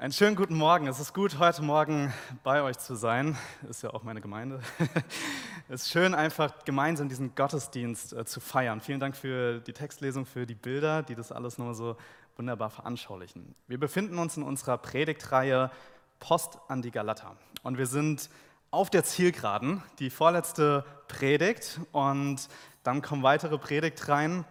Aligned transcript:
Einen 0.00 0.12
schönen 0.12 0.36
guten 0.36 0.54
Morgen. 0.54 0.86
Es 0.86 1.00
ist 1.00 1.12
gut, 1.12 1.40
heute 1.40 1.60
Morgen 1.60 2.14
bei 2.44 2.62
euch 2.62 2.78
zu 2.78 2.94
sein. 2.94 3.36
Ist 3.68 3.82
ja 3.82 3.90
auch 3.90 4.04
meine 4.04 4.20
Gemeinde. 4.20 4.60
Es 5.68 5.82
ist 5.82 5.90
schön, 5.90 6.14
einfach 6.14 6.64
gemeinsam 6.64 7.08
diesen 7.08 7.34
Gottesdienst 7.34 8.12
äh, 8.12 8.24
zu 8.24 8.38
feiern. 8.38 8.80
Vielen 8.80 9.00
Dank 9.00 9.16
für 9.16 9.58
die 9.58 9.72
Textlesung, 9.72 10.24
für 10.24 10.46
die 10.46 10.54
Bilder, 10.54 11.02
die 11.02 11.16
das 11.16 11.32
alles 11.32 11.58
nur 11.58 11.74
so 11.74 11.96
wunderbar 12.36 12.70
veranschaulichen. 12.70 13.56
Wir 13.66 13.80
befinden 13.80 14.20
uns 14.20 14.36
in 14.36 14.44
unserer 14.44 14.78
Predigtreihe 14.78 15.72
Post 16.20 16.60
an 16.68 16.80
die 16.80 16.92
Galater. 16.92 17.36
Und 17.64 17.76
wir 17.76 17.86
sind 17.86 18.30
auf 18.70 18.90
der 18.90 19.02
Zielgeraden, 19.02 19.82
die 19.98 20.10
vorletzte 20.10 20.84
Predigt. 21.08 21.80
Und 21.90 22.48
dann 22.84 23.02
kommen 23.02 23.24
weitere 23.24 23.58
Predigtreihen 23.58 24.44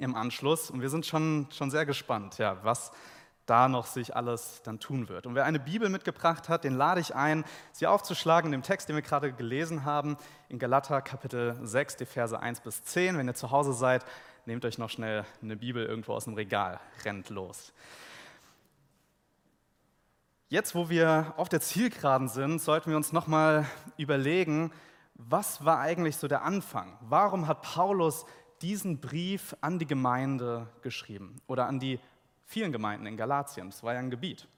im 0.00 0.16
Anschluss. 0.16 0.72
Und 0.72 0.80
wir 0.80 0.90
sind 0.90 1.06
schon, 1.06 1.46
schon 1.52 1.70
sehr 1.70 1.86
gespannt, 1.86 2.38
ja, 2.38 2.58
was 2.64 2.90
da 3.48 3.68
noch 3.68 3.86
sich 3.86 4.14
alles 4.14 4.60
dann 4.62 4.78
tun 4.78 5.08
wird. 5.08 5.26
Und 5.26 5.34
wer 5.34 5.44
eine 5.44 5.58
Bibel 5.58 5.88
mitgebracht 5.88 6.48
hat, 6.48 6.64
den 6.64 6.76
lade 6.76 7.00
ich 7.00 7.14
ein, 7.14 7.44
sie 7.72 7.86
aufzuschlagen 7.86 8.48
in 8.48 8.52
dem 8.52 8.62
Text, 8.62 8.88
den 8.88 8.96
wir 8.96 9.02
gerade 9.02 9.32
gelesen 9.32 9.84
haben, 9.84 10.16
in 10.48 10.58
Galater 10.58 11.00
Kapitel 11.00 11.58
6, 11.62 11.96
die 11.96 12.06
Verse 12.06 12.38
1 12.38 12.60
bis 12.60 12.84
10. 12.84 13.16
Wenn 13.16 13.26
ihr 13.26 13.34
zu 13.34 13.50
Hause 13.50 13.72
seid, 13.72 14.04
nehmt 14.44 14.64
euch 14.64 14.78
noch 14.78 14.90
schnell 14.90 15.24
eine 15.42 15.56
Bibel 15.56 15.84
irgendwo 15.84 16.12
aus 16.12 16.24
dem 16.24 16.34
Regal, 16.34 16.78
rennt 17.04 17.30
los. 17.30 17.72
Jetzt, 20.50 20.74
wo 20.74 20.88
wir 20.88 21.34
auf 21.36 21.48
der 21.48 21.60
Zielgeraden 21.60 22.28
sind, 22.28 22.60
sollten 22.60 22.90
wir 22.90 22.96
uns 22.96 23.12
nochmal 23.12 23.66
überlegen, 23.98 24.72
was 25.14 25.64
war 25.64 25.80
eigentlich 25.80 26.16
so 26.16 26.28
der 26.28 26.42
Anfang? 26.42 26.96
Warum 27.00 27.48
hat 27.48 27.62
Paulus 27.62 28.24
diesen 28.62 29.00
Brief 29.00 29.56
an 29.60 29.78
die 29.78 29.86
Gemeinde 29.86 30.68
geschrieben 30.82 31.40
oder 31.46 31.66
an 31.66 31.80
die 31.80 32.00
vielen 32.48 32.72
Gemeinden 32.72 33.06
in 33.06 33.16
Galatien. 33.16 33.70
Das 33.70 33.82
war 33.82 33.92
ja 33.92 34.00
ein 34.00 34.10
Gebiet. 34.10 34.48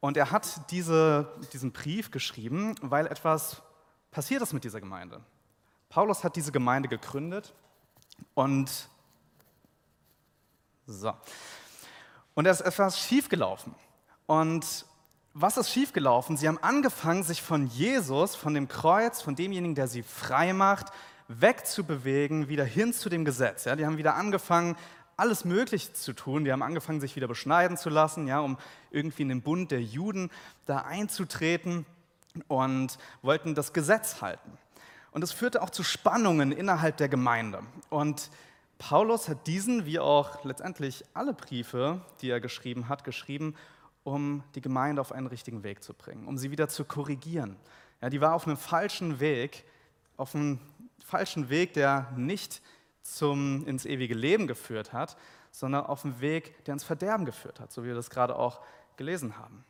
Und 0.00 0.16
er 0.16 0.32
hat 0.32 0.70
diese, 0.72 1.32
diesen 1.52 1.72
Brief 1.72 2.10
geschrieben, 2.10 2.74
weil 2.82 3.06
etwas 3.06 3.62
passiert 4.10 4.42
ist 4.42 4.52
mit 4.52 4.64
dieser 4.64 4.80
Gemeinde. 4.80 5.20
Paulus 5.88 6.24
hat 6.24 6.34
diese 6.34 6.50
Gemeinde 6.50 6.88
gegründet 6.88 7.54
und 8.34 8.88
so. 10.86 11.12
Und 12.34 12.46
es 12.46 12.60
ist 12.60 12.66
etwas 12.66 12.98
schiefgelaufen. 12.98 13.74
Und 14.26 14.84
was 15.32 15.56
ist 15.56 15.70
schiefgelaufen? 15.70 16.36
Sie 16.36 16.48
haben 16.48 16.58
angefangen, 16.58 17.22
sich 17.22 17.40
von 17.40 17.68
Jesus, 17.68 18.34
von 18.34 18.54
dem 18.54 18.66
Kreuz, 18.66 19.22
von 19.22 19.36
demjenigen, 19.36 19.76
der 19.76 19.86
sie 19.86 20.02
frei 20.02 20.52
macht, 20.52 20.92
wegzubewegen, 21.28 22.48
wieder 22.48 22.64
hin 22.64 22.92
zu 22.92 23.08
dem 23.08 23.24
Gesetz. 23.24 23.64
Ja, 23.64 23.76
die 23.76 23.86
haben 23.86 23.96
wieder 23.96 24.16
angefangen, 24.16 24.76
alles 25.16 25.44
Mögliche 25.44 25.92
zu 25.92 26.12
tun. 26.12 26.44
Die 26.44 26.52
haben 26.52 26.62
angefangen, 26.62 27.00
sich 27.00 27.16
wieder 27.16 27.28
beschneiden 27.28 27.76
zu 27.76 27.90
lassen, 27.90 28.26
ja, 28.26 28.40
um 28.40 28.58
irgendwie 28.90 29.22
in 29.22 29.28
den 29.28 29.42
Bund 29.42 29.70
der 29.70 29.82
Juden 29.82 30.30
da 30.66 30.78
einzutreten 30.78 31.86
und 32.48 32.98
wollten 33.22 33.54
das 33.54 33.72
Gesetz 33.72 34.22
halten. 34.22 34.58
Und 35.10 35.22
es 35.22 35.32
führte 35.32 35.62
auch 35.62 35.70
zu 35.70 35.82
Spannungen 35.82 36.52
innerhalb 36.52 36.96
der 36.96 37.08
Gemeinde. 37.08 37.62
Und 37.90 38.30
Paulus 38.78 39.28
hat 39.28 39.46
diesen, 39.46 39.86
wie 39.86 40.00
auch 40.00 40.44
letztendlich 40.44 41.04
alle 41.14 41.34
Briefe, 41.34 42.00
die 42.20 42.30
er 42.30 42.40
geschrieben 42.40 42.88
hat, 42.88 43.04
geschrieben, 43.04 43.54
um 44.04 44.42
die 44.54 44.60
Gemeinde 44.60 45.00
auf 45.00 45.12
einen 45.12 45.28
richtigen 45.28 45.62
Weg 45.62 45.84
zu 45.84 45.94
bringen, 45.94 46.26
um 46.26 46.38
sie 46.38 46.50
wieder 46.50 46.68
zu 46.68 46.84
korrigieren. 46.84 47.56
Ja, 48.00 48.10
die 48.10 48.20
war 48.20 48.34
auf 48.34 48.46
einem 48.46 48.56
falschen 48.56 49.20
Weg, 49.20 49.64
auf 50.16 50.34
einem 50.34 50.58
falschen 51.04 51.48
Weg, 51.48 51.74
der 51.74 52.10
nicht 52.16 52.62
zum, 53.02 53.66
ins 53.66 53.84
ewige 53.84 54.14
Leben 54.14 54.46
geführt 54.46 54.92
hat, 54.92 55.16
sondern 55.50 55.86
auf 55.86 56.02
dem 56.02 56.20
Weg, 56.20 56.64
der 56.64 56.74
ins 56.74 56.84
Verderben 56.84 57.26
geführt 57.26 57.60
hat, 57.60 57.72
so 57.72 57.82
wie 57.82 57.88
wir 57.88 57.94
das 57.94 58.10
gerade 58.10 58.36
auch 58.36 58.60
gelesen 58.96 59.38
haben. 59.38 59.64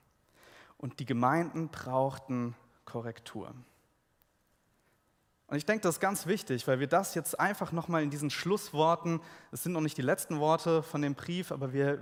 Und 0.79 1.01
die 1.01 1.07
Gemeinden 1.07 1.69
brauchten 1.69 2.55
Korrektur. 2.85 3.55
Und 5.53 5.59
ich 5.59 5.67
denke, 5.67 5.83
das 5.83 5.97
ist 5.97 6.01
ganz 6.01 6.27
wichtig, 6.27 6.67
weil 6.67 6.81
wir 6.81 6.87
das 6.87 7.15
jetzt 7.15 7.39
einfach 7.39 7.73
nochmal 7.73 8.03
in 8.03 8.09
diesen 8.09 8.31
Schlussworten, 8.31 9.21
es 9.51 9.63
sind 9.63 9.73
noch 9.73 9.83
nicht 9.83 9.99
die 9.99 10.03
letzten 10.03 10.41
Worte 10.41 10.83
von 10.83 11.03
dem 11.03 11.15
Brief, 11.15 11.53
aber 11.53 11.75
wir 11.75 12.01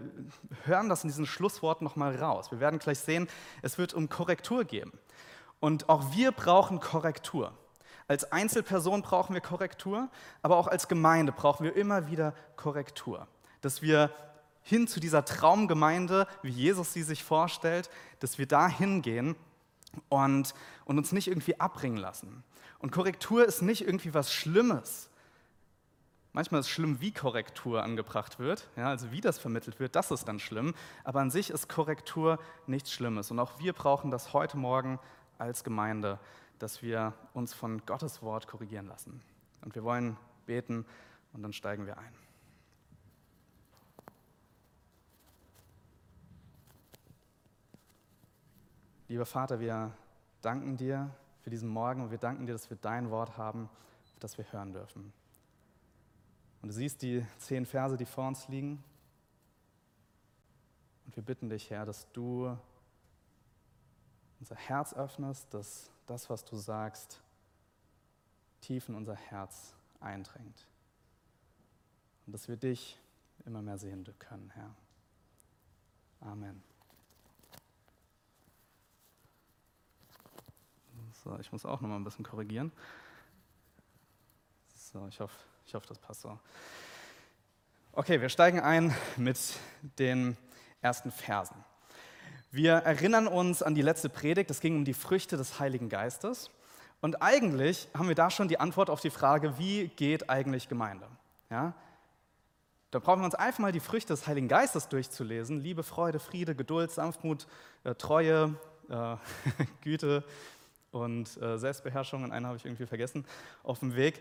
hören 0.67 0.89
das 0.89 1.03
in 1.03 1.09
diesen 1.09 1.27
Schlussworten 1.27 1.85
nochmal 1.85 2.15
raus. 2.15 2.53
Wir 2.53 2.61
werden 2.61 2.79
gleich 2.79 3.01
sehen, 3.01 3.29
es 3.63 3.77
wird 3.77 3.93
um 3.93 4.09
Korrektur 4.09 4.65
gehen. 4.65 4.93
Und 5.59 5.89
auch 5.89 6.15
wir 6.15 6.31
brauchen 6.31 6.79
Korrektur. 6.79 7.53
Als 8.11 8.33
Einzelperson 8.33 9.03
brauchen 9.03 9.35
wir 9.35 9.41
Korrektur, 9.41 10.09
aber 10.43 10.57
auch 10.57 10.67
als 10.67 10.89
Gemeinde 10.89 11.31
brauchen 11.31 11.63
wir 11.63 11.77
immer 11.77 12.09
wieder 12.09 12.35
Korrektur. 12.57 13.29
Dass 13.61 13.83
wir 13.83 14.11
hin 14.65 14.89
zu 14.89 14.99
dieser 14.99 15.25
Traumgemeinde, 15.25 16.27
wie 16.43 16.51
Jesus 16.51 16.93
sie 16.93 17.05
sich 17.05 17.23
vorstellt, 17.23 17.89
dass 18.19 18.37
wir 18.37 18.49
da 18.49 18.67
hingehen 18.67 19.37
und, 20.09 20.55
und 20.87 20.99
uns 20.99 21.13
nicht 21.13 21.29
irgendwie 21.29 21.61
abbringen 21.61 21.99
lassen. 21.99 22.43
Und 22.81 22.91
Korrektur 22.91 23.45
ist 23.45 23.63
nicht 23.63 23.87
irgendwie 23.87 24.13
was 24.13 24.33
Schlimmes. 24.33 25.09
Manchmal 26.33 26.63
ist 26.63 26.67
es 26.67 26.73
schlimm, 26.73 27.01
wie 27.01 27.13
Korrektur 27.13 27.85
angebracht 27.85 28.41
wird, 28.41 28.67
ja, 28.75 28.89
also 28.89 29.13
wie 29.13 29.21
das 29.21 29.39
vermittelt 29.39 29.79
wird, 29.79 29.95
das 29.95 30.11
ist 30.11 30.27
dann 30.27 30.41
schlimm. 30.41 30.75
Aber 31.05 31.21
an 31.21 31.31
sich 31.31 31.51
ist 31.51 31.69
Korrektur 31.69 32.41
nichts 32.67 32.91
Schlimmes. 32.93 33.31
Und 33.31 33.39
auch 33.39 33.61
wir 33.61 33.73
brauchen 33.73 34.11
das 34.11 34.33
heute 34.33 34.57
Morgen 34.57 34.99
als 35.39 35.63
Gemeinde, 35.63 36.19
dass 36.61 36.83
wir 36.83 37.15
uns 37.35 37.53
von 37.55 37.85
Gottes 37.87 38.23
Wort 38.23 38.47
korrigieren 38.47 38.87
lassen. 38.87 39.21
Und 39.63 39.75
wir 39.75 39.83
wollen 39.83 40.17
beten 40.47 40.85
und 41.33 41.43
dann 41.43 41.53
steigen 41.53 41.87
wir 41.87 41.99
ein. 41.99 42.13
Lieber 49.09 49.27
Vater, 49.27 49.59
wir 49.59 49.93
danken 50.41 50.77
dir 50.77 51.11
für 51.41 51.51
diesen 51.51 51.69
Morgen 51.69 52.03
und 52.03 52.11
wir 52.11 52.19
danken 52.19 52.47
dir, 52.47 52.53
dass 52.53 52.71
wir 52.71 52.77
dein 52.77 53.11
Wort 53.11 53.37
haben, 53.37 53.69
auf 54.13 54.21
das 54.21 54.39
wir 54.39 54.45
hören 54.53 54.73
dürfen. 54.73 55.13
Und 56.63 56.69
du 56.69 56.75
siehst 56.75 57.03
die 57.03 57.27
zehn 57.39 57.65
Verse, 57.65 57.97
die 57.97 58.05
vor 58.05 58.29
uns 58.29 58.47
liegen. 58.49 58.85
Und 61.07 61.17
wir 61.17 61.23
bitten 61.25 61.49
dich, 61.49 61.71
Herr, 61.71 61.87
dass 61.87 62.11
du 62.13 62.57
unser 64.39 64.57
Herz 64.57 64.95
öffnest, 64.95 65.53
dass 65.55 65.91
das, 66.07 66.29
was 66.31 66.45
du 66.45 66.57
sagst, 66.57 67.21
tief 68.61 68.89
in 68.89 68.95
unser 68.95 69.15
Herz 69.15 69.75
eindringt. 70.01 70.67
Und 72.27 72.33
dass 72.33 72.49
wir 72.49 72.57
dich 72.57 72.99
immer 73.45 73.63
mehr 73.63 73.79
sehen 73.79 74.07
können, 74.19 74.51
Herr. 74.51 74.75
Amen. 76.21 76.63
So, 81.25 81.39
ich 81.39 81.53
muss 81.53 81.65
auch 81.65 81.81
noch 81.81 81.89
mal 81.89 81.97
ein 81.97 82.05
bisschen 82.05 82.25
korrigieren. 82.25 82.73
So, 84.75 85.07
ich 85.07 85.21
hoffe, 85.21 85.37
ich 85.67 85.75
hoffe, 85.75 85.87
das 85.87 85.99
passt 85.99 86.23
so. 86.23 86.39
Okay, 87.93 88.21
wir 88.21 88.29
steigen 88.29 88.61
ein 88.61 88.95
mit 89.17 89.39
den 89.99 90.37
ersten 90.81 91.11
Versen. 91.11 91.65
Wir 92.53 92.73
erinnern 92.73 93.29
uns 93.29 93.63
an 93.63 93.77
die 93.77 93.83
letzte 93.83 94.09
Predigt, 94.09 94.51
es 94.51 94.61
ging 94.61 94.75
um 94.75 94.85
die 94.85 94.93
Früchte 94.93 95.37
des 95.37 95.61
Heiligen 95.61 95.89
Geistes. 95.89 96.51
Und 97.01 97.23
eigentlich 97.23 97.87
haben 97.97 98.09
wir 98.09 98.17
da 98.17 98.29
schon 98.29 98.49
die 98.49 98.59
Antwort 98.59 98.91
auf 98.91 99.01
die 99.01 99.11
Frage, 99.11 99.57
wie 99.57 99.87
geht 99.87 100.29
eigentlich 100.29 100.69
Gemeinde? 100.69 101.07
Ja? 101.49 101.75
Da 102.91 102.99
brauchen 102.99 103.21
wir 103.21 103.27
uns 103.27 103.37
einfach 103.37 103.61
mal 103.61 103.71
die 103.71 103.79
Früchte 103.79 104.13
des 104.13 104.27
Heiligen 104.27 104.49
Geistes 104.49 104.89
durchzulesen. 104.89 105.61
Liebe, 105.61 105.85
Freude, 105.85 106.19
Friede, 106.19 106.57
Geduld, 106.57 106.91
Sanftmut, 106.91 107.47
äh, 107.85 107.95
Treue, 107.95 108.57
äh, 108.89 109.17
Güte 109.83 110.25
und 110.91 111.41
äh, 111.41 111.57
Selbstbeherrschung. 111.57 112.25
Und 112.25 112.33
einen 112.33 112.47
habe 112.47 112.57
ich 112.57 112.65
irgendwie 112.65 112.87
vergessen 112.87 113.25
auf 113.63 113.79
dem 113.79 113.95
Weg. 113.95 114.21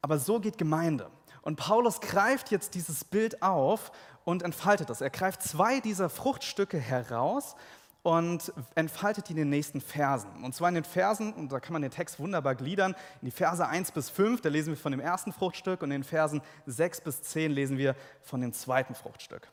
Aber 0.00 0.20
so 0.20 0.38
geht 0.38 0.58
Gemeinde. 0.58 1.10
Und 1.42 1.56
Paulus 1.56 2.00
greift 2.00 2.52
jetzt 2.52 2.76
dieses 2.76 3.04
Bild 3.04 3.42
auf 3.42 3.90
und 4.28 4.42
entfaltet 4.42 4.90
das. 4.90 5.00
Er 5.00 5.08
greift 5.08 5.42
zwei 5.42 5.80
dieser 5.80 6.10
Fruchtstücke 6.10 6.78
heraus 6.78 7.56
und 8.02 8.52
entfaltet 8.74 9.28
die 9.28 9.32
in 9.32 9.38
den 9.38 9.48
nächsten 9.48 9.80
Versen. 9.80 10.44
Und 10.44 10.54
zwar 10.54 10.68
in 10.68 10.74
den 10.74 10.84
Versen, 10.84 11.32
und 11.32 11.50
da 11.50 11.60
kann 11.60 11.72
man 11.72 11.80
den 11.80 11.90
Text 11.90 12.20
wunderbar 12.20 12.54
gliedern, 12.54 12.94
in 13.22 13.24
die 13.24 13.30
Verse 13.30 13.66
1 13.66 13.92
bis 13.92 14.10
5, 14.10 14.42
da 14.42 14.50
lesen 14.50 14.68
wir 14.68 14.76
von 14.76 14.92
dem 14.92 15.00
ersten 15.00 15.32
Fruchtstück, 15.32 15.80
und 15.80 15.90
in 15.92 16.02
den 16.02 16.04
Versen 16.04 16.42
6 16.66 17.00
bis 17.00 17.22
10 17.22 17.52
lesen 17.52 17.78
wir 17.78 17.96
von 18.20 18.42
dem 18.42 18.52
zweiten 18.52 18.94
Fruchtstück. 18.94 19.48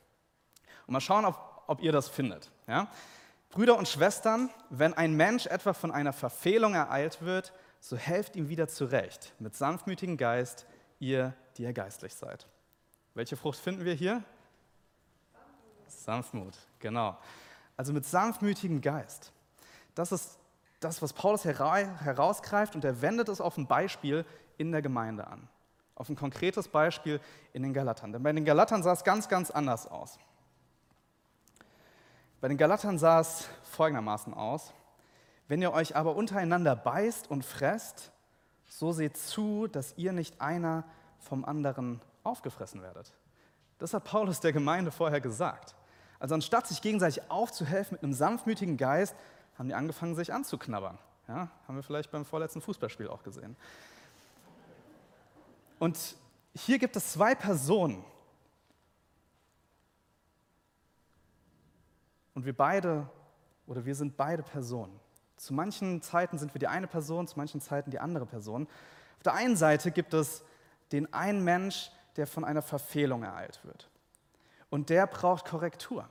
Und 0.87 0.91
mal 0.91 0.99
schauen, 0.99 1.23
ob, 1.23 1.63
ob 1.67 1.81
ihr 1.81 1.93
das 1.93 2.09
findet. 2.09 2.51
Ja? 2.67 2.89
Brüder 3.51 3.77
und 3.77 3.87
Schwestern, 3.87 4.49
wenn 4.69 4.93
ein 4.93 5.13
Mensch 5.13 5.45
etwa 5.45 5.71
von 5.71 5.93
einer 5.93 6.11
Verfehlung 6.11 6.73
ereilt 6.73 7.21
wird, 7.21 7.53
so 7.79 7.95
helft 7.95 8.35
ihm 8.35 8.49
wieder 8.49 8.67
zurecht, 8.67 9.31
mit 9.39 9.55
sanftmütigem 9.55 10.17
Geist, 10.17 10.65
ihr, 10.99 11.33
die 11.55 11.63
ihr 11.63 11.71
geistlich 11.71 12.13
seid. 12.13 12.45
Welche 13.13 13.37
Frucht 13.37 13.57
finden 13.57 13.85
wir 13.85 13.93
hier? 13.93 14.21
Sanftmut, 15.87 16.53
genau. 16.79 17.17
Also 17.77 17.93
mit 17.93 18.05
sanftmütigem 18.05 18.81
Geist. 18.81 19.31
Das 19.95 20.11
ist 20.11 20.37
das, 20.79 21.01
was 21.01 21.13
Paulus 21.13 21.45
herausgreift 21.45 22.75
und 22.75 22.83
er 22.85 23.01
wendet 23.01 23.29
es 23.29 23.41
auf 23.41 23.57
ein 23.57 23.67
Beispiel 23.67 24.25
in 24.57 24.71
der 24.71 24.81
Gemeinde 24.81 25.27
an. 25.27 25.47
Auf 25.95 26.09
ein 26.09 26.15
konkretes 26.15 26.67
Beispiel 26.67 27.21
in 27.53 27.63
den 27.63 27.73
Galatern. 27.73 28.11
Denn 28.11 28.21
bei 28.21 28.33
den 28.33 28.45
Galatern 28.45 28.83
sah 28.83 28.93
es 28.93 29.03
ganz, 29.03 29.29
ganz 29.29 29.49
anders 29.49 29.87
aus. 29.87 30.19
Bei 32.41 32.49
den 32.49 32.57
Galatern 32.57 32.99
sah 32.99 33.21
es 33.21 33.47
folgendermaßen 33.63 34.33
aus. 34.33 34.73
Wenn 35.47 35.61
ihr 35.61 35.73
euch 35.73 35.95
aber 35.95 36.15
untereinander 36.15 36.75
beißt 36.75 37.29
und 37.29 37.45
fresst, 37.45 38.11
so 38.67 38.91
seht 38.91 39.17
zu, 39.17 39.67
dass 39.67 39.97
ihr 39.97 40.11
nicht 40.11 40.41
einer 40.41 40.83
vom 41.19 41.45
anderen 41.45 42.01
aufgefressen 42.23 42.81
werdet. 42.81 43.13
Das 43.77 43.93
hat 43.93 44.05
Paulus 44.05 44.39
der 44.39 44.53
Gemeinde 44.53 44.91
vorher 44.91 45.21
gesagt. 45.21 45.75
Also 46.19 46.35
anstatt 46.35 46.67
sich 46.67 46.81
gegenseitig 46.81 47.29
aufzuhelfen 47.29 47.95
mit 47.95 48.03
einem 48.03 48.13
sanftmütigen 48.13 48.77
Geist, 48.77 49.15
haben 49.57 49.67
die 49.67 49.75
angefangen, 49.75 50.15
sich 50.15 50.33
anzuknabbern. 50.33 50.97
Ja, 51.27 51.49
haben 51.67 51.75
wir 51.75 51.83
vielleicht 51.83 52.11
beim 52.11 52.25
vorletzten 52.25 52.61
Fußballspiel 52.61 53.07
auch 53.07 53.23
gesehen. 53.23 53.55
Und 55.79 56.15
hier 56.53 56.79
gibt 56.79 56.95
es 56.95 57.11
zwei 57.11 57.35
Personen. 57.35 58.03
Und 62.33 62.45
wir 62.45 62.55
beide, 62.55 63.09
oder 63.65 63.85
wir 63.85 63.95
sind 63.95 64.17
beide 64.17 64.43
Personen. 64.43 64.99
Zu 65.37 65.53
manchen 65.53 66.01
Zeiten 66.01 66.37
sind 66.37 66.53
wir 66.53 66.59
die 66.59 66.67
eine 66.67 66.87
Person, 66.87 67.27
zu 67.27 67.37
manchen 67.37 67.59
Zeiten 67.59 67.91
die 67.91 67.99
andere 67.99 68.25
Person. 68.25 68.67
Auf 69.17 69.23
der 69.23 69.33
einen 69.33 69.55
Seite 69.55 69.91
gibt 69.91 70.13
es 70.13 70.43
den 70.91 71.11
einen 71.13 71.43
Mensch, 71.43 71.91
der 72.17 72.27
von 72.27 72.43
einer 72.43 72.61
Verfehlung 72.61 73.23
ereilt 73.23 73.59
wird. 73.63 73.89
Und 74.69 74.89
der 74.89 75.07
braucht 75.07 75.45
Korrektur. 75.45 76.07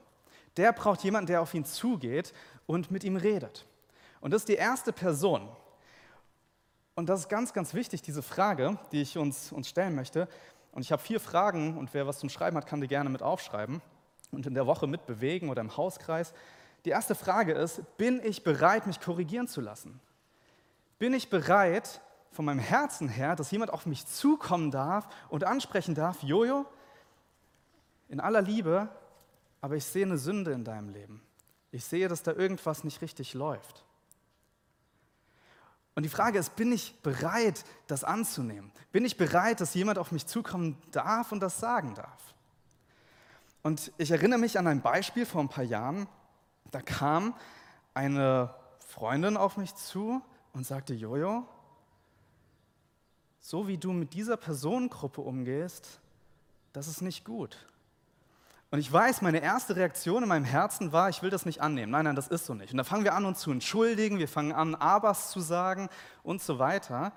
Der 0.57 0.73
braucht 0.73 1.03
jemanden, 1.03 1.27
der 1.27 1.43
auf 1.43 1.55
ihn 1.55 1.65
zugeht 1.65 2.33
und 2.67 2.91
mit 2.91 3.05
ihm 3.05 3.17
redet. 3.17 3.67
Und 4.21 4.31
das 4.31 4.43
ist 4.43 4.49
die 4.49 4.55
erste 4.55 4.93
Person. 4.93 5.49
Und 6.95 7.09
das 7.09 7.21
ist 7.21 7.29
ganz, 7.29 7.53
ganz 7.53 7.75
wichtig, 7.75 8.03
diese 8.03 8.23
Frage, 8.23 8.79
die 8.93 9.03
ich 9.03 9.19
uns, 9.19 9.51
uns 9.51 9.69
stellen 9.69 9.95
möchte. 9.95 10.29
Und 10.73 10.83
ich 10.83 10.93
habe 10.93 11.03
vier 11.03 11.21
Fragen 11.21 11.77
und 11.77 11.93
wer 11.93 12.07
was 12.07 12.19
zum 12.19 12.29
Schreiben 12.29 12.57
hat, 12.57 12.67
kann 12.67 12.81
die 12.81 12.89
gerne 12.89 13.11
mit 13.11 13.23
aufschreiben 13.23 13.83
und 14.31 14.47
in 14.47 14.55
der 14.55 14.67
Woche 14.67 14.87
mitbewegen 14.87 15.49
oder 15.49 15.61
im 15.61 15.77
Hauskreis. 15.77 16.33
Die 16.85 16.91
erste 16.91 17.15
Frage 17.15 17.53
ist, 17.53 17.97
bin 17.97 18.21
ich 18.23 18.45
bereit, 18.45 18.87
mich 18.87 19.01
korrigieren 19.01 19.49
zu 19.49 19.61
lassen? 19.61 20.01
Bin 20.99 21.15
ich 21.15 21.31
bereit, 21.31 22.01
von 22.35 22.45
meinem 22.45 22.59
Herzen 22.59 23.09
her, 23.09 23.37
dass 23.37 23.53
jemand 23.53 23.73
auf 23.73 23.87
mich 23.87 24.07
zukommen 24.07 24.73
darf 24.73 25.09
und 25.29 25.45
ansprechen 25.45 25.95
darf, 25.95 26.23
Jojo, 26.25 26.67
in 28.09 28.19
aller 28.19 28.43
Liebe, 28.43 28.89
aber 29.61 29.77
ich 29.77 29.85
sehe 29.85 30.05
eine 30.05 30.19
Sünde 30.19 30.51
in 30.51 30.65
deinem 30.65 30.89
Leben. 30.89 31.23
Ich 31.71 31.85
sehe, 31.85 32.09
dass 32.09 32.25
da 32.25 32.33
irgendwas 32.33 32.83
nicht 32.83 33.01
richtig 33.03 33.35
läuft. 33.35 33.85
Und 35.95 36.03
die 36.03 36.09
Frage 36.09 36.41
ist, 36.41 36.57
bin 36.57 36.73
ich 36.73 37.01
bereit, 37.03 37.65
das 37.87 38.03
anzunehmen? 38.03 38.73
Bin 38.91 39.05
ich 39.05 39.17
bereit, 39.17 39.61
dass 39.61 39.75
jemand 39.75 39.99
auf 39.99 40.11
mich 40.11 40.27
zukommen 40.27 40.77
darf 40.91 41.31
und 41.31 41.39
das 41.39 41.61
sagen 41.61 41.95
darf? 41.95 42.35
Und 43.63 43.93
ich 43.97 44.11
erinnere 44.11 44.41
mich 44.41 44.59
an 44.59 44.67
ein 44.67 44.83
Beispiel 44.83 45.25
vor 45.25 45.41
ein 45.41 45.49
paar 45.49 45.65
Jahren. 45.65 46.09
Da 46.73 46.83
kam 46.83 47.35
eine 47.95 48.53
Freundin 48.89 49.37
auf 49.37 49.57
mich 49.57 49.73
zu 49.77 50.21
und 50.53 50.67
sagte, 50.67 50.95
Jojo, 50.95 51.47
so 53.47 53.69
wie 53.69 53.77
du 53.77 53.93
mit 53.93 54.15
dieser 54.15 54.39
Personengruppe 54.39 55.21
umgehst, 55.21 56.01
das 56.73 56.89
ist 56.89 57.03
nicht 57.03 57.27
gut. 57.27 57.59
Und 58.71 58.79
ich 58.79 58.91
weiß, 58.91 59.21
meine 59.21 59.43
erste 59.43 59.77
Reaktion 59.77 60.23
in 60.23 60.31
meinem 60.31 60.47
Herzen 60.47 60.93
war, 60.93 61.11
ich 61.11 61.23
will 61.23 61.29
das 61.29 61.45
nicht 61.45 61.61
annehmen. 61.61 61.93
Nein, 61.93 62.07
nein, 62.07 62.17
das 62.17 62.29
ist 62.29 62.47
so 62.47 62.55
nicht. 62.55 62.73
Und 62.73 62.79
da 62.79 62.85
fangen 62.85 63.05
wir 63.05 63.13
an, 63.13 63.27
uns 63.27 63.41
zu 63.41 63.51
entschuldigen, 63.51 64.19
wir 64.19 64.29
fangen 64.29 64.53
an, 64.53 64.75
Abers 64.75 65.31
zu 65.31 65.41
sagen 65.41 65.91
und 66.23 66.41
so 66.41 66.59
weiter, 66.59 67.13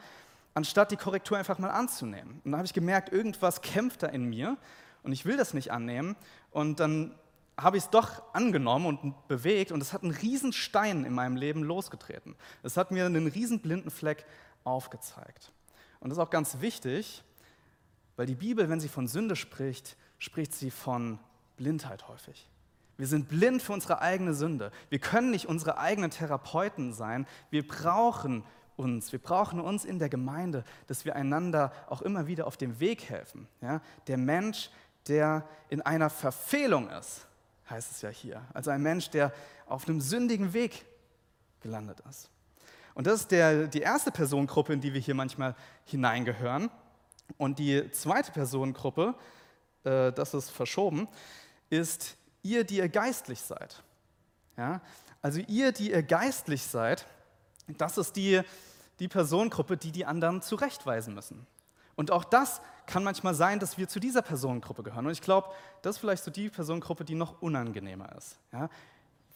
anstatt 0.53 0.91
die 0.91 0.97
Korrektur 0.97 1.38
einfach 1.38 1.59
mal 1.59 1.69
anzunehmen. 1.69 2.41
Und 2.44 2.51
da 2.51 2.57
habe 2.57 2.65
ich 2.65 2.73
gemerkt, 2.73 3.09
irgendwas 3.13 3.62
kämpft 3.62 4.03
da 4.03 4.07
in 4.07 4.25
mir 4.25 4.57
und 5.03 5.13
ich 5.13 5.25
will 5.25 5.38
das 5.38 5.53
nicht 5.53 5.71
annehmen. 5.71 6.18
Und 6.51 6.81
dann 6.81 7.15
habe 7.57 7.77
ich 7.77 7.85
es 7.85 7.89
doch 7.89 8.21
angenommen 8.33 8.85
und 8.85 9.30
bewegt 9.30 9.71
und 9.71 9.81
es 9.81 9.94
hat 9.94 10.03
einen 10.03 10.12
riesen 10.12 10.51
Stein 10.51 11.06
in 11.06 11.13
meinem 11.13 11.38
Leben 11.38 11.63
losgetreten. 11.63 12.35
Es 12.63 12.75
hat 12.75 12.91
mir 12.91 13.06
einen 13.06 13.27
riesen 13.27 13.62
blinden 13.62 13.91
Fleck 13.91 14.25
aufgezeigt. 14.65 15.53
Und 15.99 16.09
das 16.09 16.17
ist 16.17 16.23
auch 16.23 16.29
ganz 16.29 16.59
wichtig, 16.61 17.23
weil 18.15 18.25
die 18.25 18.35
Bibel, 18.35 18.69
wenn 18.69 18.79
sie 18.79 18.89
von 18.89 19.07
Sünde 19.07 19.35
spricht, 19.35 19.97
spricht 20.17 20.53
sie 20.53 20.71
von 20.71 21.19
Blindheit 21.55 22.07
häufig. 22.07 22.47
Wir 22.97 23.07
sind 23.07 23.29
blind 23.29 23.61
für 23.61 23.73
unsere 23.73 24.01
eigene 24.01 24.33
Sünde. 24.33 24.71
Wir 24.89 24.99
können 24.99 25.29
nicht 25.29 25.45
unsere 25.47 25.77
eigenen 25.77 26.09
Therapeuten 26.09 26.94
sein. 26.94 27.27
Wir 27.51 27.67
brauchen 27.67 28.44
uns. 28.75 29.11
Wir 29.11 29.19
brauchen 29.19 29.59
uns 29.59 29.85
in 29.85 29.99
der 29.99 30.09
Gemeinde, 30.09 30.63
dass 30.88 31.05
wir 31.05 31.15
einander 31.15 31.71
auch 31.88 32.01
immer 32.01 32.25
wieder 32.27 32.47
auf 32.47 32.57
dem 32.57 32.79
Weg 32.79 33.09
helfen. 33.09 33.47
Ja? 33.61 33.81
Der 34.07 34.17
Mensch, 34.17 34.71
der 35.07 35.47
in 35.69 35.81
einer 35.81 36.09
Verfehlung 36.09 36.89
ist, 36.89 37.27
heißt 37.69 37.91
es 37.91 38.01
ja 38.01 38.09
hier. 38.09 38.41
Also 38.53 38.71
ein 38.71 38.81
Mensch, 38.81 39.09
der 39.11 39.31
auf 39.67 39.88
einem 39.88 40.01
sündigen 40.01 40.53
Weg 40.53 40.85
gelandet 41.61 42.01
ist. 42.09 42.29
Und 42.97 43.05
das 43.05 43.21
ist 43.21 43.31
der, 43.31 43.67
die 43.67 43.81
erste 43.81 44.09
Personengruppe, 44.09 44.73
in 44.73 44.81
die 44.81 44.91
wir 44.91 44.99
hier 44.99 45.13
manchmal 45.13 45.53
hineingehören. 45.85 46.71
Und 47.38 47.59
die 47.59 47.91
zweite 47.91 48.31
Personengruppe, 48.31 49.13
äh, 49.83 50.11
das 50.11 50.33
ist 50.33 50.49
verschoben, 50.49 51.07
ist 51.69 52.17
ihr, 52.41 52.63
die 52.63 52.77
ihr 52.77 52.89
geistlich 52.89 53.39
seid. 53.39 53.83
Ja? 54.57 54.81
Also 55.21 55.41
ihr, 55.47 55.73
die 55.73 55.91
ihr 55.91 56.01
geistlich 56.01 56.63
seid, 56.63 57.05
das 57.67 57.99
ist 57.99 58.15
die, 58.15 58.41
die 58.97 59.07
Personengruppe, 59.07 59.77
die 59.77 59.91
die 59.91 60.07
anderen 60.07 60.41
zurechtweisen 60.41 61.13
müssen. 61.13 61.45
Und 61.95 62.09
auch 62.09 62.23
das 62.23 62.61
kann 62.88 63.03
manchmal 63.03 63.35
sein, 63.35 63.59
dass 63.59 63.77
wir 63.77 63.88
zu 63.88 63.99
dieser 63.99 64.23
Personengruppe 64.23 64.81
gehören. 64.81 65.05
Und 65.05 65.11
ich 65.11 65.21
glaube, 65.21 65.49
das 65.83 65.97
ist 65.97 65.99
vielleicht 65.99 66.23
so 66.23 66.31
die 66.31 66.49
Personengruppe, 66.49 67.05
die 67.05 67.13
noch 67.13 67.44
unangenehmer 67.44 68.11
ist. 68.17 68.39
Ja? 68.51 68.69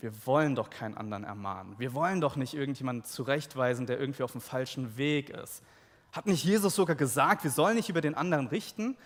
Wir 0.02 0.12
wollen 0.26 0.56
doch 0.56 0.70
keinen 0.70 0.98
anderen 0.98 1.24
ermahnen. 1.24 1.76
Wir 1.78 1.94
wollen 1.94 2.22
doch 2.22 2.36
nicht 2.36 2.56
irgendjemanden 2.56 3.06
zurechtweisen, 3.06 3.86
der 3.86 4.00
irgendwie 4.00 4.24
auf 4.24 4.32
dem 4.32 4.42
falschen 4.42 4.98
Weg 4.98 5.30
ist. 5.30 5.62
Hat 6.12 6.26
nicht 6.26 6.44
Jesus 6.44 6.76
sogar 6.76 6.96
gesagt, 6.96 7.44
wir 7.44 7.52
sollen 7.52 7.76
nicht 7.76 7.90
über 7.90 8.02
den 8.02 8.16
anderen 8.16 8.48
richten? 8.48 8.98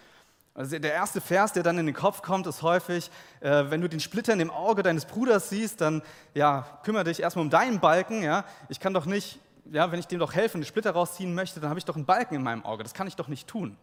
Also 0.54 0.80
der 0.80 0.94
erste 0.94 1.20
Vers, 1.20 1.52
der 1.52 1.64
dann 1.64 1.78
in 1.78 1.86
den 1.86 1.94
Kopf 1.94 2.22
kommt, 2.22 2.48
ist 2.48 2.62
häufig, 2.62 3.12
äh, 3.42 3.66
wenn 3.70 3.82
du 3.82 3.90
den 3.90 4.00
Splitter 4.00 4.32
in 4.32 4.40
dem 4.40 4.50
Auge 4.50 4.84
deines 4.84 5.06
Bruders 5.06 5.50
siehst, 5.50 5.82
dann 5.82 6.02
ja, 6.34 6.80
kümmere 6.84 7.04
dich 7.04 7.22
erstmal 7.22 7.44
um 7.44 7.52
deinen 7.52 7.82
Balken. 7.82 8.24
Ja? 8.24 8.46
Ich 8.70 8.80
kann 8.80 8.94
doch 8.94 9.06
nicht, 9.06 9.40
ja, 9.70 9.92
wenn 9.92 10.00
ich 10.00 10.08
dem 10.08 10.20
doch 10.20 10.34
helfen, 10.34 10.62
den 10.62 10.66
Splitter 10.66 10.92
rausziehen 10.92 11.36
möchte, 11.36 11.60
dann 11.60 11.70
habe 11.70 11.78
ich 11.78 11.86
doch 11.86 11.98
einen 11.98 12.06
Balken 12.06 12.36
in 12.36 12.44
meinem 12.44 12.64
Auge. 12.64 12.84
Das 12.84 12.94
kann 12.94 13.06
ich 13.06 13.18
doch 13.18 13.28
nicht 13.28 13.50
tun. 13.50 13.76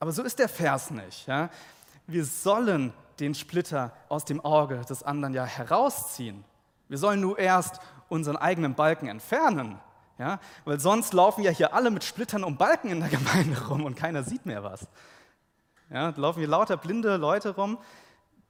Aber 0.00 0.12
so 0.12 0.22
ist 0.22 0.38
der 0.38 0.48
Vers 0.48 0.90
nicht. 0.90 1.26
Ja? 1.26 1.50
Wir 2.06 2.24
sollen 2.24 2.94
den 3.20 3.34
Splitter 3.34 3.92
aus 4.08 4.24
dem 4.24 4.40
Auge 4.40 4.82
des 4.88 5.02
anderen 5.02 5.34
ja 5.34 5.44
herausziehen. 5.44 6.44
Wir 6.88 6.98
sollen 6.98 7.20
nur 7.20 7.38
erst 7.38 7.80
unseren 8.08 8.36
eigenen 8.36 8.74
Balken 8.74 9.08
entfernen. 9.08 9.78
Ja? 10.18 10.38
Weil 10.64 10.80
sonst 10.80 11.12
laufen 11.12 11.42
ja 11.42 11.50
hier 11.50 11.74
alle 11.74 11.90
mit 11.90 12.04
Splittern 12.04 12.44
um 12.44 12.56
Balken 12.56 12.90
in 12.90 13.00
der 13.00 13.08
Gemeinde 13.10 13.66
rum 13.66 13.84
und 13.84 13.96
keiner 13.96 14.22
sieht 14.22 14.46
mehr 14.46 14.62
was. 14.62 14.86
Ja, 15.90 16.12
laufen 16.16 16.40
hier 16.40 16.48
lauter 16.48 16.76
blinde 16.76 17.16
Leute 17.16 17.54
rum. 17.54 17.78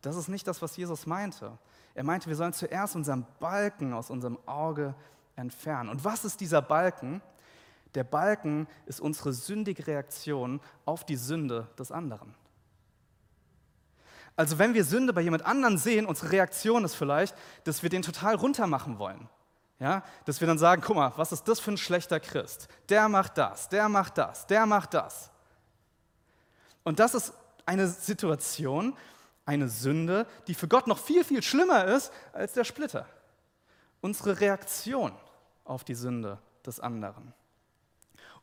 Das 0.02 0.16
ist 0.16 0.28
nicht 0.28 0.46
das, 0.46 0.62
was 0.62 0.76
Jesus 0.76 1.06
meinte. 1.06 1.58
Er 1.94 2.04
meinte, 2.04 2.28
wir 2.28 2.36
sollen 2.36 2.52
zuerst 2.52 2.96
unseren 2.96 3.26
Balken 3.40 3.92
aus 3.92 4.10
unserem 4.10 4.38
Auge 4.46 4.94
entfernen. 5.36 5.88
Und 5.88 6.04
was 6.04 6.24
ist 6.24 6.40
dieser 6.40 6.62
Balken? 6.62 7.22
Der 7.94 8.04
Balken 8.04 8.66
ist 8.86 9.00
unsere 9.00 9.32
sündige 9.32 9.86
Reaktion 9.86 10.60
auf 10.84 11.04
die 11.04 11.16
Sünde 11.16 11.68
des 11.78 11.92
anderen. 11.92 12.34
Also 14.36 14.58
wenn 14.58 14.74
wir 14.74 14.84
Sünde 14.84 15.12
bei 15.12 15.20
jemand 15.20 15.46
anderen 15.46 15.78
sehen, 15.78 16.06
unsere 16.06 16.32
Reaktion 16.32 16.84
ist 16.84 16.94
vielleicht, 16.94 17.34
dass 17.64 17.82
wir 17.82 17.90
den 17.90 18.02
total 18.02 18.34
runtermachen 18.34 18.98
wollen. 18.98 19.28
Ja? 19.78 20.02
Dass 20.24 20.40
wir 20.40 20.48
dann 20.48 20.58
sagen, 20.58 20.82
guck 20.84 20.96
mal, 20.96 21.12
was 21.16 21.32
ist 21.32 21.46
das 21.46 21.60
für 21.60 21.72
ein 21.72 21.76
schlechter 21.76 22.18
Christ? 22.18 22.68
Der 22.88 23.08
macht 23.08 23.38
das, 23.38 23.68
der 23.68 23.88
macht 23.88 24.18
das, 24.18 24.46
der 24.46 24.66
macht 24.66 24.94
das. 24.94 25.30
Und 26.82 26.98
das 26.98 27.14
ist 27.14 27.32
eine 27.64 27.86
Situation, 27.88 28.96
eine 29.46 29.68
Sünde, 29.68 30.26
die 30.46 30.54
für 30.54 30.68
Gott 30.68 30.86
noch 30.86 30.98
viel, 30.98 31.24
viel 31.24 31.42
schlimmer 31.42 31.84
ist 31.84 32.12
als 32.32 32.54
der 32.54 32.64
Splitter. 32.64 33.06
Unsere 34.00 34.40
Reaktion 34.40 35.12
auf 35.64 35.84
die 35.84 35.94
Sünde 35.94 36.38
des 36.66 36.80
anderen. 36.80 37.32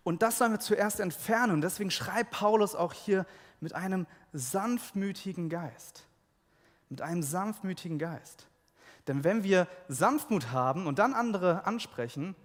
Und 0.04 0.22
das 0.22 0.38
sollen 0.38 0.52
wir 0.52 0.60
zuerst 0.60 1.00
entfernen. 1.00 1.54
Und 1.54 1.62
deswegen 1.62 1.92
schreibt 1.92 2.32
Paulus 2.32 2.76
auch 2.76 2.94
hier 2.94 3.26
mit 3.60 3.74
einem 3.76 4.08
sanftmütigen 4.34 5.50
Geist. 5.50 6.08
Mit 6.90 7.02
einem 7.02 7.24
sanftmütigen 7.24 8.00
Geist. 8.00 8.48
Denn 9.08 9.24
wenn 9.24 9.44
wir 9.44 9.68
Sanftmut 9.88 10.52
haben 10.52 10.88
und 10.88 11.00
dann 11.00 11.14
andere 11.14 11.66
ansprechen, 11.66 12.36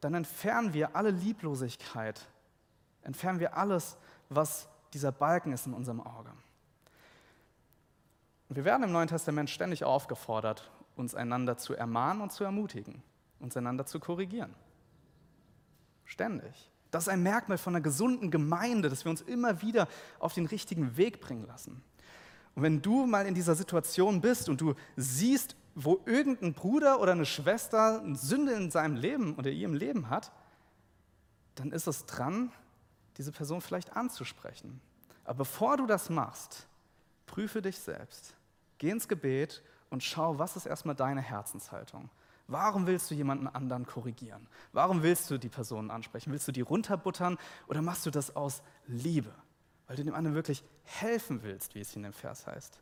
dann 0.00 0.14
entfernen 0.14 0.74
wir 0.74 0.96
alle 0.96 1.10
Lieblosigkeit, 1.10 2.26
entfernen 3.02 3.40
wir 3.40 3.56
alles, 3.56 3.96
was 4.28 4.68
dieser 4.92 5.12
Balken 5.12 5.52
ist 5.52 5.66
in 5.66 5.74
unserem 5.74 6.00
Auge. 6.00 6.30
Und 8.48 8.56
wir 8.56 8.64
werden 8.64 8.82
im 8.82 8.92
Neuen 8.92 9.08
Testament 9.08 9.48
ständig 9.48 9.84
aufgefordert, 9.84 10.70
uns 10.96 11.14
einander 11.14 11.56
zu 11.56 11.74
ermahnen 11.74 12.20
und 12.20 12.32
zu 12.32 12.44
ermutigen, 12.44 13.02
uns 13.40 13.56
einander 13.56 13.86
zu 13.86 14.00
korrigieren. 14.00 14.54
Ständig. 16.04 16.71
Das 16.92 17.04
ist 17.04 17.08
ein 17.08 17.24
Merkmal 17.24 17.58
von 17.58 17.74
einer 17.74 17.82
gesunden 17.82 18.30
Gemeinde, 18.30 18.88
dass 18.88 19.04
wir 19.04 19.10
uns 19.10 19.22
immer 19.22 19.60
wieder 19.62 19.88
auf 20.20 20.34
den 20.34 20.46
richtigen 20.46 20.96
Weg 20.96 21.20
bringen 21.20 21.46
lassen. 21.48 21.82
Und 22.54 22.62
wenn 22.62 22.80
du 22.80 23.06
mal 23.06 23.26
in 23.26 23.34
dieser 23.34 23.56
Situation 23.56 24.20
bist 24.20 24.48
und 24.48 24.60
du 24.60 24.74
siehst 24.96 25.56
wo 25.74 26.00
irgendein 26.06 26.52
Bruder 26.54 27.00
oder 27.00 27.12
eine 27.12 27.24
Schwester 27.24 28.00
eine 28.02 28.16
Sünde 28.16 28.52
in 28.52 28.70
seinem 28.70 28.96
Leben 28.96 29.34
oder 29.36 29.50
ihrem 29.50 29.74
Leben 29.74 30.10
hat, 30.10 30.32
dann 31.54 31.72
ist 31.72 31.86
es 31.86 32.06
dran, 32.06 32.52
diese 33.16 33.32
Person 33.32 33.60
vielleicht 33.60 33.96
anzusprechen. 33.96 34.80
Aber 35.24 35.38
bevor 35.38 35.76
du 35.76 35.86
das 35.86 36.10
machst, 36.10 36.66
prüfe 37.26 37.62
dich 37.62 37.78
selbst. 37.78 38.34
Geh 38.78 38.90
ins 38.90 39.08
Gebet 39.08 39.62
und 39.90 40.02
schau, 40.02 40.38
was 40.38 40.56
ist 40.56 40.66
erstmal 40.66 40.94
deine 40.94 41.20
Herzenshaltung. 41.20 42.10
Warum 42.52 42.86
willst 42.86 43.10
du 43.10 43.14
jemanden 43.14 43.48
anderen 43.48 43.86
korrigieren? 43.86 44.46
Warum 44.72 45.02
willst 45.02 45.30
du 45.30 45.38
die 45.38 45.48
Person 45.48 45.90
ansprechen? 45.90 46.32
Willst 46.32 46.46
du 46.46 46.52
die 46.52 46.60
runterbuttern 46.60 47.38
oder 47.66 47.82
machst 47.82 48.06
du 48.06 48.10
das 48.10 48.36
aus 48.36 48.62
Liebe? 48.86 49.32
Weil 49.86 49.96
du 49.96 50.04
dem 50.04 50.14
anderen 50.14 50.36
wirklich 50.36 50.62
helfen 50.84 51.42
willst, 51.42 51.74
wie 51.74 51.80
es 51.80 51.96
in 51.96 52.02
dem 52.02 52.12
Vers 52.12 52.46
heißt 52.46 52.80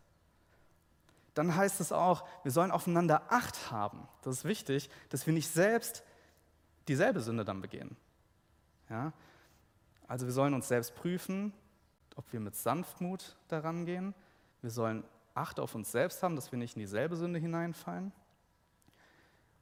dann 1.35 1.55
heißt 1.55 1.81
es 1.81 1.93
auch, 1.93 2.27
wir 2.43 2.53
sollen 2.53 2.71
aufeinander 2.71 3.23
Acht 3.31 3.71
haben. 3.71 4.07
Das 4.23 4.39
ist 4.39 4.45
wichtig, 4.45 4.91
dass 5.09 5.27
wir 5.27 5.33
nicht 5.33 5.49
selbst 5.49 6.03
dieselbe 6.89 7.21
Sünde 7.21 7.45
dann 7.45 7.61
begehen. 7.61 7.97
Ja? 8.89 9.13
Also 10.07 10.27
wir 10.27 10.33
sollen 10.33 10.55
uns 10.55 10.69
selbst 10.69 10.95
prüfen, 10.95 11.53
ob 12.17 12.31
wir 12.33 12.41
mit 12.41 12.57
Sanftmut 12.57 13.37
daran 13.49 13.87
gehen. 13.87 14.15
Wir 14.61 14.71
sollen 14.71 15.05
Acht 15.35 15.61
auf 15.61 15.75
uns 15.75 15.93
selbst 15.93 16.23
haben, 16.23 16.35
dass 16.35 16.51
wir 16.51 16.59
nicht 16.59 16.77
in 16.77 16.81
dieselbe 16.81 17.17
Sünde 17.17 17.39
hineinfallen. 17.39 18.13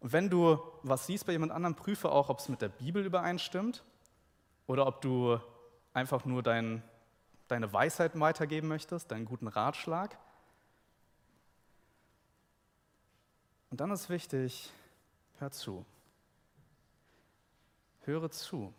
Und 0.00 0.12
wenn 0.12 0.30
du 0.30 0.58
was 0.82 1.06
siehst 1.06 1.26
bei 1.26 1.32
jemand 1.32 1.52
anderem, 1.52 1.74
prüfe 1.74 2.10
auch, 2.10 2.28
ob 2.28 2.38
es 2.38 2.48
mit 2.48 2.62
der 2.62 2.68
Bibel 2.68 3.04
übereinstimmt 3.04 3.84
oder 4.66 4.86
ob 4.86 5.00
du 5.00 5.40
einfach 5.92 6.24
nur 6.24 6.42
dein, 6.42 6.82
deine 7.48 7.72
Weisheit 7.72 8.18
weitergeben 8.18 8.68
möchtest, 8.68 9.10
deinen 9.10 9.24
guten 9.24 9.48
Ratschlag. 9.48 10.16
Und 13.70 13.80
dann 13.80 13.90
ist 13.90 14.08
wichtig, 14.08 14.72
hör 15.38 15.50
zu. 15.50 15.84
Höre 18.02 18.30
zu. 18.30 18.72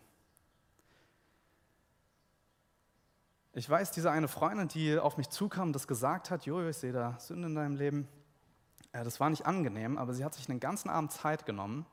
Ich 3.52 3.68
weiß, 3.68 3.90
diese 3.90 4.10
eine 4.10 4.28
Freundin, 4.28 4.68
die 4.68 4.98
auf 4.98 5.16
mich 5.16 5.28
zukam 5.28 5.68
und 5.68 5.72
das 5.72 5.86
gesagt 5.86 6.30
hat, 6.30 6.46
Jojo, 6.46 6.68
ich 6.68 6.76
sehe 6.76 6.92
da 6.92 7.18
Sünde 7.18 7.48
in 7.48 7.54
deinem 7.54 7.76
Leben, 7.76 8.08
das 8.92 9.20
war 9.20 9.30
nicht 9.30 9.46
angenehm, 9.46 9.98
aber 9.98 10.14
sie 10.14 10.24
hat 10.24 10.34
sich 10.34 10.48
einen 10.48 10.60
ganzen 10.60 10.90
Abend 10.90 11.12
Zeit 11.12 11.46
genommen, 11.46 11.86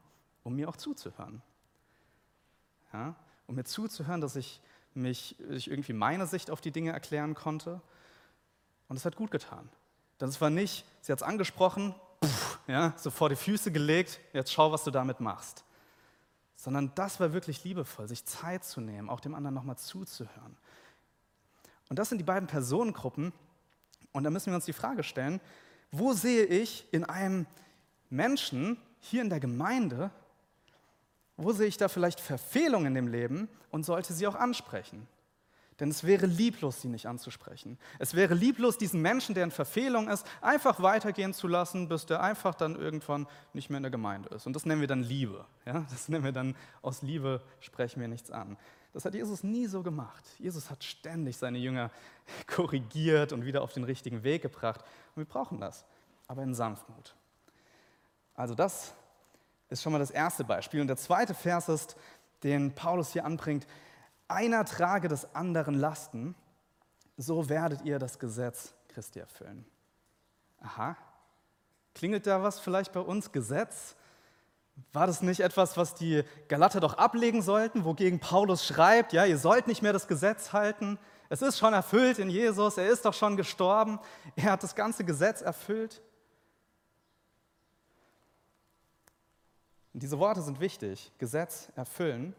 um 0.44 0.56
mir 0.56 0.70
auch 0.70 0.78
zuzuhören. 0.78 1.42
Ja, 2.94 3.16
um 3.46 3.56
mir 3.56 3.66
zuzuhören, 3.66 4.22
dass 4.22 4.36
ich 4.36 4.62
mich 4.94 5.40
ich 5.50 5.70
irgendwie 5.70 5.94
meine 5.94 6.26
Sicht 6.26 6.50
auf 6.50 6.62
die 6.62 6.72
Dinge 6.72 6.92
erklären 6.92 7.36
konnte. 7.36 7.82
Und 8.88 8.96
es 8.98 9.06
hat 9.06 9.16
gut 9.16 9.32
getan. 9.32 9.70
Denn 10.20 10.30
es 10.30 10.42
war 10.42 10.50
nicht, 10.50 10.86
sie 11.02 11.12
hat 11.12 11.20
es 11.20 11.24
angesprochen, 11.24 11.94
ja, 12.68 12.94
so 12.98 13.12
vor 13.12 13.30
die 13.30 13.36
Füße 13.36 13.72
gelegt, 13.72 14.20
jetzt 14.34 14.52
schau, 14.52 14.72
was 14.72 14.84
du 14.84 14.92
damit 14.92 15.20
machst. 15.20 15.64
Sondern 16.56 16.92
das 16.96 17.20
war 17.20 17.34
wirklich 17.34 17.64
liebevoll, 17.64 18.08
sich 18.08 18.26
Zeit 18.26 18.64
zu 18.64 18.82
nehmen, 18.82 19.10
auch 19.10 19.20
dem 19.20 19.36
anderen 19.36 19.54
nochmal 19.54 19.78
zuzuhören. 19.78 20.58
Und 21.90 22.00
das 22.00 22.10
sind 22.10 22.18
die 22.18 22.24
beiden 22.24 22.48
Personengruppen. 22.48 23.32
Und 24.12 24.24
da 24.24 24.30
müssen 24.30 24.48
wir 24.48 24.56
uns 24.56 24.66
die 24.66 24.74
Frage 24.74 25.04
stellen, 25.04 25.40
wo 25.92 26.14
sehe 26.14 26.46
ich 26.46 26.88
in 26.92 27.04
einem 27.04 27.46
Menschen 28.10 28.78
hier 29.00 29.22
in 29.22 29.30
der 29.30 29.40
Gemeinde, 29.40 30.12
wo 31.38 31.52
sehe 31.52 31.68
ich 31.68 31.78
da 31.78 31.88
vielleicht 31.88 32.20
Verfehlungen 32.20 32.88
in 32.88 32.96
dem 32.96 33.08
Leben 33.08 33.48
und 33.70 33.86
sollte 33.86 34.14
sie 34.14 34.28
auch 34.28 34.36
ansprechen? 34.36 35.08
Denn 35.80 35.90
es 35.90 36.04
wäre 36.04 36.26
lieblos, 36.26 36.82
sie 36.82 36.88
nicht 36.88 37.06
anzusprechen. 37.06 37.78
Es 38.00 38.16
wäre 38.16 38.34
lieblos, 38.34 38.80
diesen 38.80 39.00
Menschen, 39.00 39.36
der 39.36 39.44
in 39.44 39.52
Verfehlung 39.52 40.08
ist, 40.10 40.26
einfach 40.42 40.82
weitergehen 40.82 41.36
zu 41.36 41.48
lassen, 41.48 41.88
bis 41.88 42.08
der 42.08 42.24
einfach 42.24 42.56
dann 42.56 42.76
irgendwann 42.76 43.28
nicht 43.54 43.70
mehr 43.70 43.78
in 43.78 43.84
der 43.84 43.92
Gemeinde 43.92 44.30
ist. 44.30 44.48
Und 44.48 44.54
das 44.54 44.66
nennen 44.66 44.82
wir 44.82 44.88
dann 44.88 45.04
Liebe. 45.04 45.46
Ja? 45.66 45.86
Das 45.92 46.10
nennen 46.10 46.24
wir 46.24 46.32
dann, 46.32 46.56
aus 46.82 47.04
Liebe 47.04 47.44
sprechen 47.60 48.02
wir 48.02 48.08
nichts 48.08 48.32
an. 48.32 48.58
Das 48.98 49.06
hat 49.06 49.14
Jesus 49.14 49.44
nie 49.44 49.68
so 49.68 49.84
gemacht. 49.84 50.26
Jesus 50.40 50.72
hat 50.72 50.84
ständig 50.84 51.38
seine 51.38 51.60
Jünger 51.60 51.92
korrigiert 52.48 53.32
und 53.32 53.46
wieder 53.46 53.62
auf 53.62 53.72
den 53.72 53.84
richtigen 53.84 54.24
Weg 54.24 54.42
gebracht. 54.42 54.82
Und 55.14 55.18
wir 55.18 55.26
brauchen 55.26 55.60
das, 55.60 55.86
aber 56.26 56.42
in 56.42 56.56
Sanftmut. 56.56 57.16
Also 58.34 58.56
das 58.56 58.96
ist 59.70 59.84
schon 59.84 59.94
mal 59.94 60.00
das 60.00 60.10
erste 60.10 60.44
Beispiel. 60.44 60.82
Und 60.82 60.88
der 60.88 60.98
zweite 60.98 61.36
Vers 61.36 61.70
ist, 61.70 61.96
den 62.42 62.74
Paulus 62.74 63.14
hier 63.14 63.24
anbringt, 63.24 63.68
einer 64.28 64.66
trage 64.66 65.10
des 65.10 65.36
anderen 65.36 65.76
Lasten, 65.76 66.34
so 67.18 67.50
werdet 67.50 67.84
ihr 67.84 68.00
das 68.00 68.18
Gesetz 68.18 68.74
Christi 68.88 69.20
erfüllen. 69.20 69.64
Aha. 70.60 70.98
Klingelt 71.94 72.26
da 72.26 72.42
was 72.42 72.60
vielleicht 72.60 72.94
bei 72.94 73.02
uns? 73.02 73.32
Gesetz? 73.32 73.96
War 74.94 75.08
das 75.08 75.22
nicht 75.22 75.42
etwas, 75.42 75.78
was 75.78 75.96
die 75.96 76.24
Galater 76.48 76.80
doch 76.80 76.96
ablegen 76.96 77.42
sollten, 77.42 77.86
wogegen 77.86 78.20
Paulus 78.20 78.66
schreibt, 78.66 79.14
ja, 79.14 79.26
ihr 79.26 79.38
sollt 79.38 79.68
nicht 79.68 79.82
mehr 79.82 79.94
das 79.94 80.08
Gesetz 80.08 80.54
halten? 80.54 80.98
Es 81.30 81.42
ist 81.42 81.58
schon 81.58 81.74
erfüllt 81.74 82.20
in 82.20 82.30
Jesus, 82.30 82.78
er 82.78 82.88
ist 82.88 83.04
doch 83.06 83.14
schon 83.14 83.36
gestorben, 83.36 84.00
er 84.36 84.52
hat 84.52 84.64
das 84.64 84.76
ganze 84.76 85.04
Gesetz 85.04 85.42
erfüllt. 85.42 86.02
Und 89.94 90.04
diese 90.04 90.20
Worte 90.20 90.42
sind 90.42 90.60
wichtig, 90.60 91.12
Gesetz 91.18 91.70
erfüllen. 91.76 92.36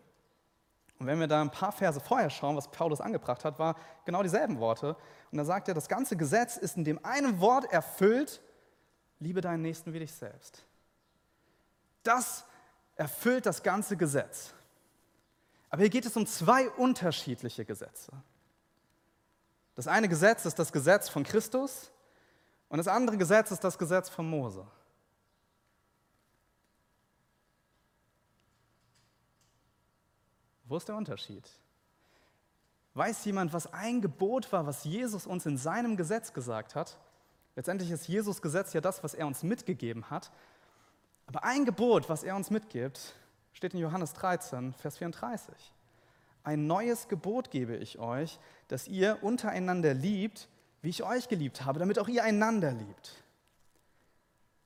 Und 0.99 1.07
wenn 1.07 1.21
wir 1.21 1.27
da 1.27 1.41
ein 1.41 1.51
paar 1.51 1.73
Verse 1.73 2.01
vorher 2.01 2.31
schauen, 2.31 2.57
was 2.57 2.69
Paulus 2.71 3.01
angebracht 3.01 3.45
hat, 3.45 3.59
war 3.59 3.77
genau 4.05 4.23
dieselben 4.23 4.59
Worte. 4.59 4.97
Und 5.31 5.39
da 5.39 5.45
sagt 5.45 5.69
er, 5.69 5.75
das 5.75 5.89
ganze 5.89 6.17
Gesetz 6.17 6.57
ist 6.57 6.77
in 6.77 6.85
dem 6.85 7.05
einen 7.05 7.41
Wort 7.41 7.73
erfüllt, 7.73 8.41
liebe 9.21 9.41
deinen 9.41 9.63
Nächsten 9.63 9.93
wie 9.93 9.99
dich 9.99 10.13
selbst. 10.13 10.68
Das 12.03 12.45
erfüllt 12.97 13.47
das 13.47 13.63
ganze 13.63 13.97
Gesetz. 13.97 14.53
Aber 15.71 15.83
hier 15.83 15.91
geht 15.91 16.07
es 16.07 16.17
um 16.17 16.27
zwei 16.27 16.69
unterschiedliche 16.71 17.65
Gesetze. 17.65 18.13
Das 19.75 19.87
eine 19.87 20.09
Gesetz 20.09 20.45
ist 20.45 20.59
das 20.59 20.73
Gesetz 20.73 21.09
von 21.09 21.23
Christus 21.23 21.91
und 22.69 22.79
das 22.79 22.89
andere 22.89 23.17
Gesetz 23.17 23.51
ist 23.51 23.63
das 23.63 23.79
Gesetz 23.79 24.09
von 24.09 24.29
Mose. 24.29 24.67
Wo 30.65 30.77
ist 30.77 30.89
der 30.89 30.97
Unterschied? 30.97 31.49
Weiß 32.95 33.25
jemand, 33.25 33.53
was 33.53 33.73
ein 33.73 34.01
Gebot 34.01 34.53
war, 34.53 34.67
was 34.67 34.85
Jesus 34.85 35.27
uns 35.27 35.47
in 35.47 35.57
seinem 35.57 35.97
Gesetz 35.97 36.33
gesagt 36.33 36.75
hat? 36.75 36.99
Letztendlich 37.55 37.91
ist 37.91 38.07
Jesus 38.09 38.43
Gesetz 38.43 38.73
ja 38.73 38.81
das, 38.81 39.03
was 39.03 39.15
er 39.15 39.27
uns 39.27 39.43
mitgegeben 39.43 40.11
hat. 40.11 40.31
Aber 41.29 41.45
ein 41.45 41.67
Gebot, 41.67 42.09
was 42.09 42.25
er 42.25 42.35
uns 42.35 42.51
mitgibt, 42.51 43.15
steht 43.53 43.75
in 43.75 43.81
Johannes 43.81 44.15
13, 44.15 44.73
Vers 44.73 44.97
34. 44.97 45.55
Ein 46.43 46.67
neues 46.67 47.07
Gebot 47.09 47.51
gebe 47.51 47.77
ich 47.77 47.99
euch, 47.99 48.39
dass 48.69 48.89
ihr 48.89 49.19
untereinander 49.23 49.93
liebt, 49.93 50.49
wie 50.81 50.89
ich 50.89 51.03
euch 51.03 51.29
geliebt 51.29 51.67
habe, 51.67 51.79
damit 51.79 51.99
auch 51.99 52.09
ihr 52.09 52.25
einander 52.25 52.73
liebt. 52.73 53.23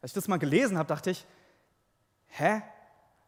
Als 0.00 0.10
ich 0.10 0.14
das 0.14 0.28
mal 0.28 0.38
gelesen 0.38 0.78
habe, 0.78 0.86
dachte 0.86 1.10
ich, 1.10 1.26
hä? 2.28 2.62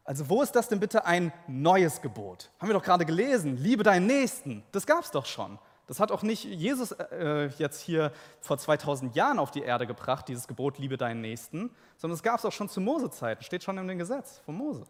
Also 0.05 0.29
wo 0.29 0.41
ist 0.41 0.53
das 0.53 0.69
denn 0.69 0.79
bitte 0.79 1.05
ein 1.05 1.33
neues 1.49 2.00
Gebot? 2.00 2.53
Haben 2.61 2.69
wir 2.69 2.75
doch 2.75 2.85
gerade 2.85 3.05
gelesen, 3.05 3.57
liebe 3.57 3.83
deinen 3.83 4.07
Nächsten. 4.07 4.62
Das 4.71 4.87
gab 4.87 5.03
es 5.03 5.11
doch 5.11 5.26
schon. 5.26 5.59
Das 5.87 6.00
hat 6.00 6.11
auch 6.11 6.23
nicht 6.23 6.45
Jesus 6.45 6.93
äh, 6.93 7.50
jetzt 7.59 7.81
hier 7.81 8.12
vor 8.41 8.57
2000 8.57 9.14
Jahren 9.14 9.38
auf 9.38 9.50
die 9.50 9.61
Erde 9.61 9.87
gebracht, 9.87 10.29
dieses 10.29 10.49
Gebot, 10.49 10.79
liebe 10.79 10.97
deinen 10.97 11.21
Nächsten, 11.21 11.71
sondern 11.99 12.14
es 12.14 12.23
gab 12.23 12.38
es 12.38 12.45
auch 12.45 12.53
schon 12.53 12.69
zu 12.69 12.81
Mose-Zeiten, 12.81 13.43
steht 13.43 13.62
schon 13.62 13.76
in 13.76 13.87
dem 13.87 13.99
Gesetz 13.99 14.38
von 14.47 14.57
Mose. 14.57 14.87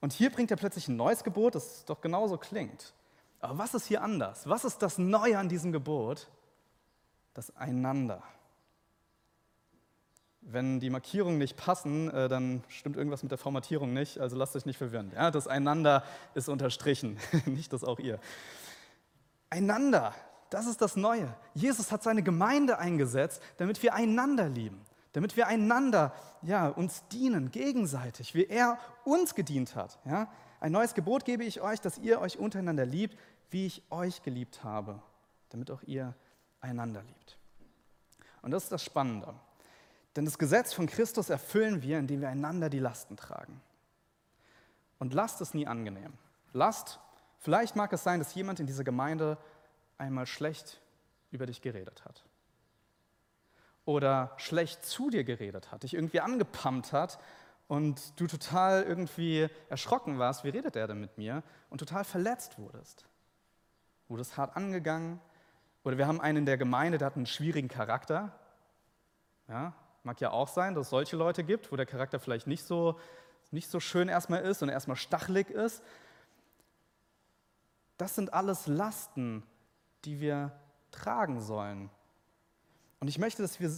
Und 0.00 0.12
hier 0.12 0.30
bringt 0.30 0.50
er 0.50 0.58
plötzlich 0.58 0.88
ein 0.88 0.96
neues 0.96 1.24
Gebot, 1.24 1.54
das 1.54 1.84
doch 1.86 2.00
genauso 2.00 2.36
klingt. 2.36 2.92
Aber 3.40 3.58
was 3.58 3.74
ist 3.74 3.86
hier 3.86 4.02
anders? 4.02 4.48
Was 4.48 4.64
ist 4.64 4.82
das 4.82 4.98
Neue 4.98 5.38
an 5.38 5.48
diesem 5.48 5.72
Gebot? 5.72 6.28
Das 7.32 7.54
Einander. 7.56 8.22
Wenn 10.40 10.78
die 10.78 10.90
Markierungen 10.90 11.38
nicht 11.38 11.56
passen, 11.56 12.10
äh, 12.10 12.28
dann 12.28 12.62
stimmt 12.68 12.96
irgendwas 12.96 13.22
mit 13.22 13.32
der 13.32 13.38
Formatierung 13.38 13.92
nicht, 13.92 14.18
also 14.18 14.36
lasst 14.36 14.54
euch 14.56 14.64
nicht 14.64 14.78
verwirren. 14.78 15.10
Ja, 15.14 15.30
das 15.30 15.48
Einander 15.48 16.04
ist 16.34 16.48
unterstrichen, 16.48 17.18
nicht 17.46 17.72
das 17.72 17.82
auch 17.82 17.98
ihr. 17.98 18.20
Einander, 19.56 20.14
das 20.50 20.66
ist 20.66 20.82
das 20.82 20.96
Neue. 20.96 21.34
Jesus 21.54 21.90
hat 21.90 22.02
seine 22.02 22.22
Gemeinde 22.22 22.78
eingesetzt, 22.78 23.42
damit 23.56 23.82
wir 23.82 23.94
einander 23.94 24.48
lieben, 24.48 24.84
damit 25.14 25.36
wir 25.36 25.46
einander 25.46 26.12
ja, 26.42 26.68
uns 26.68 27.08
dienen, 27.08 27.50
gegenseitig, 27.50 28.34
wie 28.34 28.44
er 28.44 28.78
uns 29.04 29.34
gedient 29.34 29.74
hat. 29.74 29.98
Ja? 30.04 30.28
Ein 30.60 30.72
neues 30.72 30.92
Gebot 30.92 31.24
gebe 31.24 31.42
ich 31.44 31.62
euch, 31.62 31.80
dass 31.80 31.96
ihr 31.98 32.20
euch 32.20 32.38
untereinander 32.38 32.84
liebt, 32.84 33.18
wie 33.50 33.66
ich 33.66 33.82
euch 33.90 34.22
geliebt 34.22 34.62
habe, 34.62 35.00
damit 35.48 35.70
auch 35.70 35.82
ihr 35.84 36.14
einander 36.60 37.02
liebt. 37.02 37.38
Und 38.42 38.50
das 38.50 38.64
ist 38.64 38.72
das 38.72 38.84
Spannende. 38.84 39.34
Denn 40.16 40.26
das 40.26 40.38
Gesetz 40.38 40.74
von 40.74 40.86
Christus 40.86 41.30
erfüllen 41.30 41.82
wir, 41.82 41.98
indem 41.98 42.20
wir 42.20 42.28
einander 42.28 42.68
die 42.68 42.78
Lasten 42.78 43.16
tragen. 43.16 43.60
Und 44.98 45.14
Last 45.14 45.40
ist 45.40 45.54
nie 45.54 45.66
angenehm. 45.66 46.12
Last, 46.52 47.00
vielleicht 47.46 47.76
mag 47.76 47.92
es 47.92 48.02
sein, 48.02 48.18
dass 48.18 48.34
jemand 48.34 48.58
in 48.58 48.66
dieser 48.66 48.82
Gemeinde 48.82 49.38
einmal 49.98 50.26
schlecht 50.26 50.80
über 51.30 51.46
dich 51.46 51.62
geredet 51.62 52.04
hat. 52.04 52.24
oder 53.86 54.32
schlecht 54.36 54.84
zu 54.84 55.10
dir 55.10 55.24
geredet 55.24 55.70
hat, 55.70 55.84
dich 55.84 55.94
irgendwie 55.94 56.20
angepumpt 56.20 56.92
hat 56.92 57.18
und 57.68 58.20
du 58.20 58.26
total 58.26 58.82
irgendwie 58.82 59.48
erschrocken 59.70 60.18
warst, 60.18 60.44
wie 60.44 60.50
redet 60.50 60.76
er 60.76 60.88
denn 60.88 61.00
mit 61.00 61.16
mir, 61.16 61.42
und 61.70 61.78
total 61.78 62.04
verletzt 62.04 62.58
wurdest. 62.58 63.06
Wurdest 64.08 64.36
hart 64.36 64.56
angegangen. 64.56 65.20
Oder 65.84 65.98
wir 65.98 66.06
haben 66.08 66.20
einen 66.20 66.38
in 66.38 66.46
der 66.46 66.58
Gemeinde, 66.58 66.98
der 66.98 67.06
hat 67.06 67.16
einen 67.16 67.26
schwierigen 67.26 67.68
Charakter. 67.68 68.36
Ja, 69.48 69.72
mag 70.02 70.20
ja 70.20 70.30
auch 70.32 70.48
sein, 70.48 70.74
dass 70.74 70.86
es 70.86 70.90
solche 70.90 71.16
Leute 71.16 71.44
gibt, 71.44 71.70
wo 71.70 71.76
der 71.76 71.86
Charakter 71.86 72.18
vielleicht 72.18 72.48
nicht 72.48 72.64
so, 72.64 72.98
nicht 73.52 73.70
so 73.70 73.78
schön 73.78 74.08
erstmal 74.08 74.42
ist 74.42 74.62
und 74.62 74.68
erstmal 74.68 74.96
stachelig 74.96 75.48
ist. 75.50 75.82
Das 77.96 78.14
sind 78.14 78.32
alles 78.32 78.66
Lasten, 78.66 79.42
die 80.04 80.20
wir 80.20 80.52
tragen 80.90 81.40
sollen. 81.40 81.90
Und 83.00 83.08
ich 83.08 83.18
möchte, 83.18 83.42
dass 83.42 83.60
wir 83.60 83.70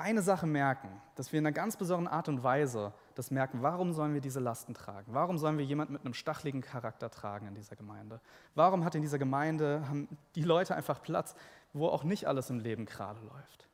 eine 0.00 0.22
Sache 0.22 0.46
merken, 0.46 0.88
dass 1.14 1.32
wir 1.32 1.38
in 1.38 1.46
einer 1.46 1.52
ganz 1.52 1.76
besonderen 1.76 2.08
Art 2.08 2.28
und 2.28 2.42
Weise 2.42 2.92
das 3.14 3.30
merken, 3.30 3.62
warum 3.62 3.92
sollen 3.92 4.14
wir 4.14 4.20
diese 4.20 4.40
Lasten 4.40 4.72
tragen? 4.72 5.12
Warum 5.12 5.36
sollen 5.36 5.58
wir 5.58 5.64
jemanden 5.64 5.92
mit 5.92 6.04
einem 6.04 6.14
stacheligen 6.14 6.62
Charakter 6.62 7.10
tragen 7.10 7.46
in 7.46 7.54
dieser 7.54 7.76
Gemeinde? 7.76 8.20
Warum 8.54 8.84
hat 8.84 8.94
in 8.94 9.02
dieser 9.02 9.18
Gemeinde, 9.18 9.86
haben 9.86 10.08
die 10.34 10.42
Leute 10.42 10.74
einfach 10.74 11.02
Platz, 11.02 11.34
wo 11.72 11.88
auch 11.88 12.02
nicht 12.02 12.26
alles 12.26 12.48
im 12.50 12.58
Leben 12.58 12.86
gerade 12.86 13.20
läuft? 13.20 13.68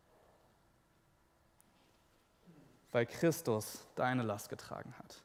Weil 2.91 3.07
Christus 3.07 3.87
deine 3.95 4.23
Last 4.23 4.49
getragen 4.49 4.95
hat. 4.99 5.23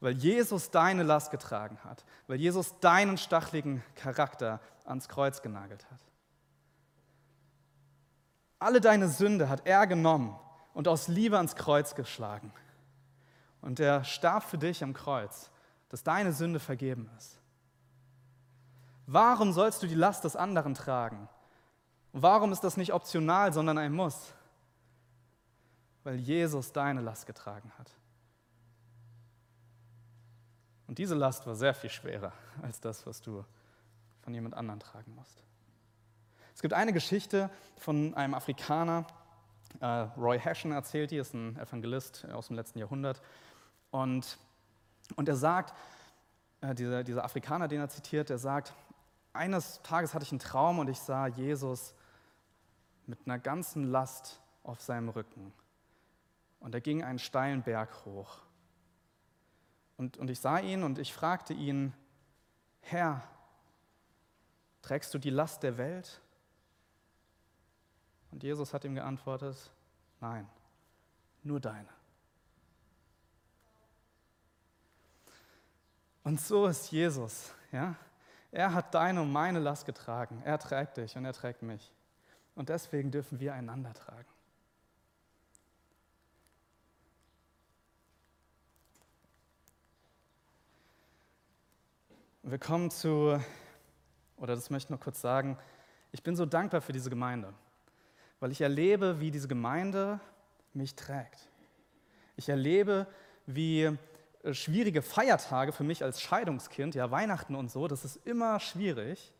Weil 0.00 0.12
Jesus 0.12 0.70
deine 0.70 1.02
Last 1.02 1.30
getragen 1.30 1.78
hat. 1.84 2.04
Weil 2.26 2.38
Jesus 2.38 2.78
deinen 2.80 3.18
stacheligen 3.18 3.82
Charakter 3.94 4.60
ans 4.84 5.08
Kreuz 5.08 5.42
genagelt 5.42 5.90
hat. 5.90 6.00
Alle 8.58 8.80
deine 8.80 9.08
Sünde 9.08 9.48
hat 9.48 9.66
er 9.66 9.86
genommen 9.86 10.36
und 10.74 10.88
aus 10.88 11.08
Liebe 11.08 11.36
ans 11.36 11.56
Kreuz 11.56 11.94
geschlagen. 11.94 12.52
Und 13.60 13.80
er 13.80 14.04
starb 14.04 14.44
für 14.44 14.58
dich 14.58 14.82
am 14.82 14.94
Kreuz, 14.94 15.50
dass 15.88 16.02
deine 16.02 16.32
Sünde 16.32 16.60
vergeben 16.60 17.10
ist. 17.18 17.38
Warum 19.06 19.52
sollst 19.52 19.82
du 19.82 19.86
die 19.86 19.94
Last 19.94 20.24
des 20.24 20.36
anderen 20.36 20.74
tragen? 20.74 21.28
Warum 22.12 22.52
ist 22.52 22.62
das 22.62 22.76
nicht 22.76 22.92
optional, 22.92 23.52
sondern 23.52 23.78
ein 23.78 23.92
Muss? 23.92 24.34
Weil 26.04 26.16
Jesus 26.16 26.72
deine 26.72 27.00
Last 27.00 27.26
getragen 27.26 27.72
hat. 27.78 27.90
Und 30.88 30.98
diese 30.98 31.14
Last 31.14 31.46
war 31.46 31.54
sehr 31.54 31.74
viel 31.74 31.90
schwerer 31.90 32.32
als 32.62 32.80
das, 32.80 33.06
was 33.06 33.20
du 33.20 33.44
von 34.22 34.34
jemand 34.34 34.54
anderem 34.54 34.80
tragen 34.80 35.14
musst. 35.14 35.44
Es 36.54 36.62
gibt 36.62 36.74
eine 36.74 36.92
Geschichte 36.92 37.50
von 37.76 38.14
einem 38.14 38.34
Afrikaner, 38.34 39.06
äh, 39.80 39.86
Roy 39.86 40.40
Hession 40.40 40.72
erzählt 40.72 41.10
die, 41.10 41.18
ist 41.18 41.34
ein 41.34 41.56
Evangelist 41.56 42.26
aus 42.32 42.48
dem 42.48 42.56
letzten 42.56 42.78
Jahrhundert. 42.78 43.20
Und, 43.90 44.38
und 45.14 45.28
er 45.28 45.36
sagt, 45.36 45.74
äh, 46.62 46.74
dieser, 46.74 47.04
dieser 47.04 47.24
Afrikaner, 47.24 47.68
den 47.68 47.80
er 47.80 47.88
zitiert, 47.88 48.30
der 48.30 48.38
sagt, 48.38 48.74
eines 49.34 49.80
Tages 49.82 50.14
hatte 50.14 50.24
ich 50.24 50.32
einen 50.32 50.40
Traum 50.40 50.78
und 50.78 50.88
ich 50.88 50.98
sah 50.98 51.26
Jesus 51.26 51.94
mit 53.06 53.18
einer 53.26 53.38
ganzen 53.38 53.84
Last 53.84 54.40
auf 54.64 54.80
seinem 54.80 55.10
Rücken. 55.10 55.52
Und 56.60 56.74
er 56.74 56.80
ging 56.80 57.04
einen 57.04 57.18
steilen 57.18 57.62
Berg 57.62 58.04
hoch. 58.04 58.38
Und, 59.98 60.16
und 60.16 60.30
ich 60.30 60.40
sah 60.40 60.58
ihn 60.58 60.84
und 60.84 60.98
ich 60.98 61.12
fragte 61.12 61.52
ihn, 61.52 61.92
Herr, 62.80 63.22
trägst 64.80 65.12
du 65.12 65.18
die 65.18 65.28
Last 65.28 65.62
der 65.62 65.76
Welt? 65.76 66.22
Und 68.30 68.42
Jesus 68.42 68.72
hat 68.72 68.84
ihm 68.84 68.94
geantwortet, 68.94 69.70
nein, 70.20 70.48
nur 71.42 71.60
deine. 71.60 71.88
Und 76.22 76.40
so 76.40 76.66
ist 76.66 76.90
Jesus. 76.92 77.52
Ja? 77.72 77.96
Er 78.52 78.72
hat 78.74 78.94
deine 78.94 79.22
und 79.22 79.32
meine 79.32 79.58
Last 79.58 79.84
getragen. 79.84 80.42
Er 80.44 80.58
trägt 80.58 80.98
dich 80.98 81.16
und 81.16 81.24
er 81.24 81.32
trägt 81.32 81.62
mich. 81.62 81.92
Und 82.54 82.68
deswegen 82.68 83.10
dürfen 83.10 83.40
wir 83.40 83.54
einander 83.54 83.94
tragen. 83.94 84.28
Wir 92.50 92.58
kommen 92.58 92.90
zu, 92.90 93.38
oder 94.38 94.54
das 94.54 94.70
möchte 94.70 94.86
ich 94.86 94.90
noch 94.90 95.04
kurz 95.04 95.20
sagen, 95.20 95.58
ich 96.12 96.22
bin 96.22 96.34
so 96.34 96.46
dankbar 96.46 96.80
für 96.80 96.94
diese 96.94 97.10
Gemeinde, 97.10 97.52
weil 98.40 98.52
ich 98.52 98.62
erlebe, 98.62 99.20
wie 99.20 99.30
diese 99.30 99.48
Gemeinde 99.48 100.18
mich 100.72 100.94
trägt. 100.94 101.46
Ich 102.36 102.48
erlebe, 102.48 103.06
wie 103.44 103.94
äh, 104.44 104.54
schwierige 104.54 105.02
Feiertage 105.02 105.72
für 105.72 105.84
mich 105.84 106.02
als 106.02 106.22
Scheidungskind, 106.22 106.94
ja 106.94 107.10
Weihnachten 107.10 107.54
und 107.54 107.70
so, 107.70 107.86
das 107.86 108.06
ist 108.06 108.16
immer 108.26 108.60
schwierig, 108.60 109.34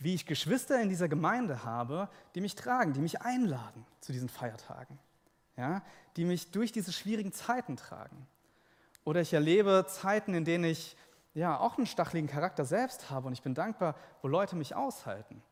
wie 0.00 0.14
ich 0.14 0.26
Geschwister 0.26 0.82
in 0.82 0.88
dieser 0.88 1.06
Gemeinde 1.06 1.62
habe, 1.62 2.08
die 2.34 2.40
mich 2.40 2.56
tragen, 2.56 2.94
die 2.94 3.00
mich 3.00 3.22
einladen 3.22 3.86
zu 4.00 4.10
diesen 4.10 4.28
Feiertagen, 4.28 4.98
ja, 5.56 5.84
die 6.16 6.24
mich 6.24 6.50
durch 6.50 6.72
diese 6.72 6.92
schwierigen 6.92 7.32
Zeiten 7.32 7.76
tragen. 7.76 8.26
Oder 9.04 9.20
ich 9.20 9.32
erlebe 9.32 9.86
Zeiten, 9.86 10.34
in 10.34 10.44
denen 10.44 10.64
ich 10.64 10.96
ja 11.40 11.58
auch 11.58 11.76
einen 11.76 11.86
stacheligen 11.86 12.28
Charakter 12.28 12.64
selbst 12.64 13.10
habe 13.10 13.26
und 13.26 13.32
ich 13.32 13.42
bin 13.42 13.54
dankbar, 13.54 13.94
wo 14.22 14.28
Leute 14.28 14.56
mich 14.56 14.74
aushalten. 14.74 15.42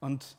Und 0.00 0.36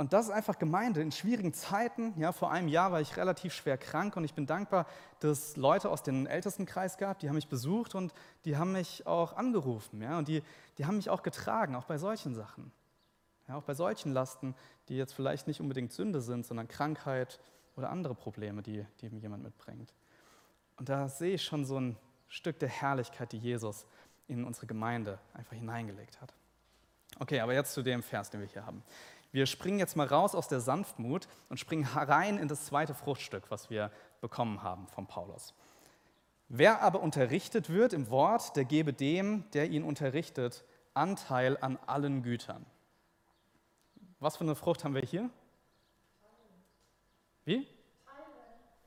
und 0.00 0.12
das 0.12 0.26
ist 0.26 0.30
einfach 0.30 0.60
Gemeinde 0.60 1.02
in 1.02 1.10
schwierigen 1.10 1.52
Zeiten. 1.52 2.14
Ja, 2.20 2.30
vor 2.30 2.52
einem 2.52 2.68
Jahr 2.68 2.92
war 2.92 3.00
ich 3.00 3.16
relativ 3.16 3.52
schwer 3.52 3.76
krank 3.76 4.16
und 4.16 4.22
ich 4.22 4.32
bin 4.32 4.46
dankbar, 4.46 4.86
dass 5.18 5.38
es 5.38 5.56
Leute 5.56 5.90
aus 5.90 6.04
dem 6.04 6.24
Ältestenkreis 6.24 6.98
gab, 6.98 7.18
die 7.18 7.28
haben 7.28 7.34
mich 7.34 7.48
besucht 7.48 7.96
und 7.96 8.14
die 8.44 8.56
haben 8.56 8.70
mich 8.70 9.08
auch 9.08 9.32
angerufen. 9.32 10.00
Ja, 10.00 10.16
und 10.18 10.28
die, 10.28 10.44
die 10.78 10.86
haben 10.86 10.96
mich 10.96 11.10
auch 11.10 11.24
getragen, 11.24 11.74
auch 11.74 11.86
bei 11.86 11.98
solchen 11.98 12.32
Sachen. 12.32 12.70
Ja, 13.48 13.56
auch 13.56 13.64
bei 13.64 13.74
solchen 13.74 14.12
Lasten, 14.12 14.54
die 14.88 14.96
jetzt 14.96 15.14
vielleicht 15.14 15.48
nicht 15.48 15.60
unbedingt 15.60 15.92
Sünde 15.92 16.20
sind, 16.20 16.46
sondern 16.46 16.68
Krankheit 16.68 17.40
oder 17.74 17.90
andere 17.90 18.14
Probleme, 18.14 18.62
die, 18.62 18.86
die 19.00 19.08
jemand 19.08 19.42
mitbringt. 19.42 19.92
Und 20.76 20.88
da 20.88 21.08
sehe 21.08 21.34
ich 21.34 21.42
schon 21.42 21.64
so 21.64 21.80
ein 21.80 21.96
Stück 22.28 22.58
der 22.58 22.68
Herrlichkeit, 22.68 23.32
die 23.32 23.38
Jesus 23.38 23.86
in 24.26 24.44
unsere 24.44 24.66
Gemeinde 24.66 25.18
einfach 25.34 25.54
hineingelegt 25.56 26.20
hat. 26.20 26.34
Okay, 27.18 27.40
aber 27.40 27.54
jetzt 27.54 27.72
zu 27.72 27.82
dem 27.82 28.02
Vers, 28.02 28.30
den 28.30 28.40
wir 28.40 28.48
hier 28.48 28.66
haben. 28.66 28.82
Wir 29.32 29.46
springen 29.46 29.78
jetzt 29.78 29.96
mal 29.96 30.06
raus 30.06 30.34
aus 30.34 30.48
der 30.48 30.60
Sanftmut 30.60 31.28
und 31.48 31.58
springen 31.58 31.84
rein 31.84 32.38
in 32.38 32.48
das 32.48 32.66
zweite 32.66 32.94
Fruchtstück, 32.94 33.50
was 33.50 33.68
wir 33.70 33.90
bekommen 34.20 34.62
haben 34.62 34.86
von 34.88 35.06
Paulus. 35.06 35.54
Wer 36.48 36.80
aber 36.80 37.00
unterrichtet 37.00 37.68
wird 37.68 37.92
im 37.92 38.08
Wort, 38.08 38.56
der 38.56 38.64
gebe 38.64 38.94
dem, 38.94 39.44
der 39.52 39.68
ihn 39.68 39.84
unterrichtet, 39.84 40.64
Anteil 40.94 41.58
an 41.60 41.78
allen 41.86 42.22
Gütern. 42.22 42.64
Was 44.18 44.36
für 44.36 44.44
eine 44.44 44.54
Frucht 44.54 44.82
haben 44.82 44.94
wir 44.94 45.02
hier? 45.02 45.30
Wie? 47.44 47.66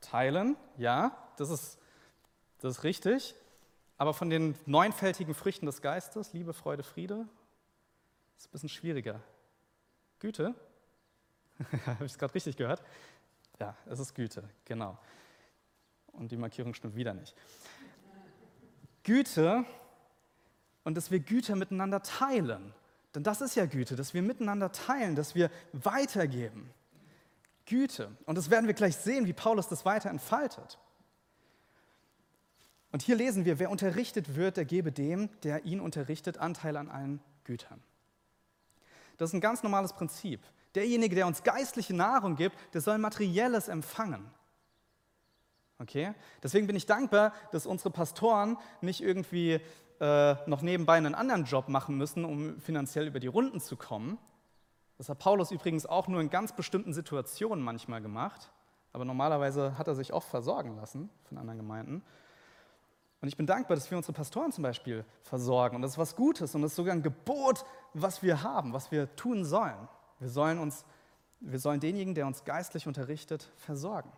Teilen, 0.00 0.56
ja, 0.76 1.16
das 1.36 1.50
ist, 1.50 1.78
das 2.62 2.78
ist 2.78 2.84
richtig. 2.84 3.34
Aber 3.98 4.14
von 4.14 4.30
den 4.30 4.54
neunfältigen 4.66 5.34
Früchten 5.34 5.66
des 5.66 5.82
Geistes, 5.82 6.32
Liebe, 6.32 6.52
Freude, 6.52 6.82
Friede, 6.82 7.26
ist 8.36 8.48
ein 8.48 8.52
bisschen 8.52 8.68
schwieriger. 8.68 9.20
Güte? 10.18 10.54
Habe 11.86 12.04
ich 12.04 12.12
es 12.12 12.18
gerade 12.18 12.34
richtig 12.34 12.56
gehört? 12.56 12.82
Ja, 13.60 13.76
es 13.86 13.98
ist 13.98 14.14
Güte, 14.14 14.48
genau. 14.64 14.98
Und 16.12 16.30
die 16.30 16.36
Markierung 16.36 16.74
stimmt 16.74 16.96
wieder 16.96 17.14
nicht. 17.14 17.34
Güte 19.02 19.64
und 20.84 20.96
dass 20.96 21.10
wir 21.10 21.20
Güte 21.20 21.56
miteinander 21.56 22.02
teilen. 22.02 22.72
Denn 23.14 23.22
das 23.22 23.40
ist 23.40 23.56
ja 23.56 23.66
Güte, 23.66 23.96
dass 23.96 24.14
wir 24.14 24.22
miteinander 24.22 24.72
teilen, 24.72 25.16
dass 25.16 25.34
wir 25.34 25.50
weitergeben. 25.72 26.70
Güte. 27.66 28.10
Und 28.26 28.36
das 28.38 28.50
werden 28.50 28.66
wir 28.66 28.74
gleich 28.74 28.96
sehen, 28.96 29.26
wie 29.26 29.32
Paulus 29.32 29.68
das 29.68 29.84
weiter 29.84 30.10
entfaltet. 30.10 30.78
Und 32.92 33.02
hier 33.02 33.16
lesen 33.16 33.44
wir, 33.44 33.58
wer 33.58 33.70
unterrichtet 33.70 34.36
wird, 34.36 34.58
der 34.58 34.66
gebe 34.66 34.92
dem, 34.92 35.30
der 35.42 35.64
ihn 35.64 35.80
unterrichtet, 35.80 36.38
Anteil 36.38 36.76
an 36.76 36.88
allen 36.88 37.20
Gütern. 37.44 37.82
Das 39.16 39.30
ist 39.30 39.34
ein 39.34 39.40
ganz 39.40 39.62
normales 39.62 39.94
Prinzip. 39.94 40.40
Derjenige, 40.74 41.14
der 41.14 41.26
uns 41.26 41.42
geistliche 41.42 41.94
Nahrung 41.94 42.36
gibt, 42.36 42.56
der 42.74 42.80
soll 42.80 42.98
materielles 42.98 43.68
empfangen. 43.68 44.30
Okay? 45.78 46.14
Deswegen 46.42 46.66
bin 46.66 46.76
ich 46.76 46.86
dankbar, 46.86 47.32
dass 47.50 47.66
unsere 47.66 47.90
Pastoren 47.90 48.56
nicht 48.80 49.02
irgendwie 49.02 49.60
äh, 50.00 50.34
noch 50.46 50.62
nebenbei 50.62 50.96
einen 50.96 51.14
anderen 51.14 51.44
Job 51.44 51.68
machen 51.68 51.96
müssen, 51.96 52.24
um 52.24 52.60
finanziell 52.60 53.06
über 53.06 53.20
die 53.20 53.26
Runden 53.26 53.60
zu 53.60 53.76
kommen. 53.76 54.18
Das 54.98 55.08
hat 55.08 55.18
Paulus 55.18 55.50
übrigens 55.50 55.86
auch 55.86 56.08
nur 56.08 56.20
in 56.20 56.30
ganz 56.30 56.52
bestimmten 56.52 56.92
Situationen 56.92 57.64
manchmal 57.64 58.02
gemacht. 58.02 58.52
Aber 58.92 59.04
normalerweise 59.04 59.78
hat 59.78 59.88
er 59.88 59.94
sich 59.94 60.12
oft 60.12 60.28
versorgen 60.28 60.76
lassen 60.76 61.08
von 61.24 61.38
anderen 61.38 61.58
Gemeinden. 61.58 62.02
Und 63.22 63.28
ich 63.28 63.36
bin 63.36 63.46
dankbar, 63.46 63.76
dass 63.76 63.90
wir 63.90 63.96
unsere 63.96 64.12
Pastoren 64.12 64.52
zum 64.52 64.62
Beispiel 64.62 65.04
versorgen. 65.22 65.76
Und 65.76 65.82
das 65.82 65.92
ist 65.92 65.98
was 65.98 66.16
Gutes 66.16 66.54
und 66.54 66.60
das 66.60 66.72
ist 66.72 66.76
sogar 66.76 66.92
ein 66.92 67.02
Gebot, 67.02 67.64
was 67.94 68.22
wir 68.22 68.42
haben, 68.42 68.74
was 68.74 68.90
wir 68.90 69.14
tun 69.16 69.44
sollen. 69.44 69.88
Wir 70.18 70.28
sollen 70.28 70.58
uns 70.58 70.84
wir 71.42 71.58
sollen 71.58 71.80
denjenigen, 71.80 72.14
der 72.14 72.26
uns 72.26 72.44
geistlich 72.44 72.86
unterrichtet, 72.86 73.50
versorgen. 73.56 74.10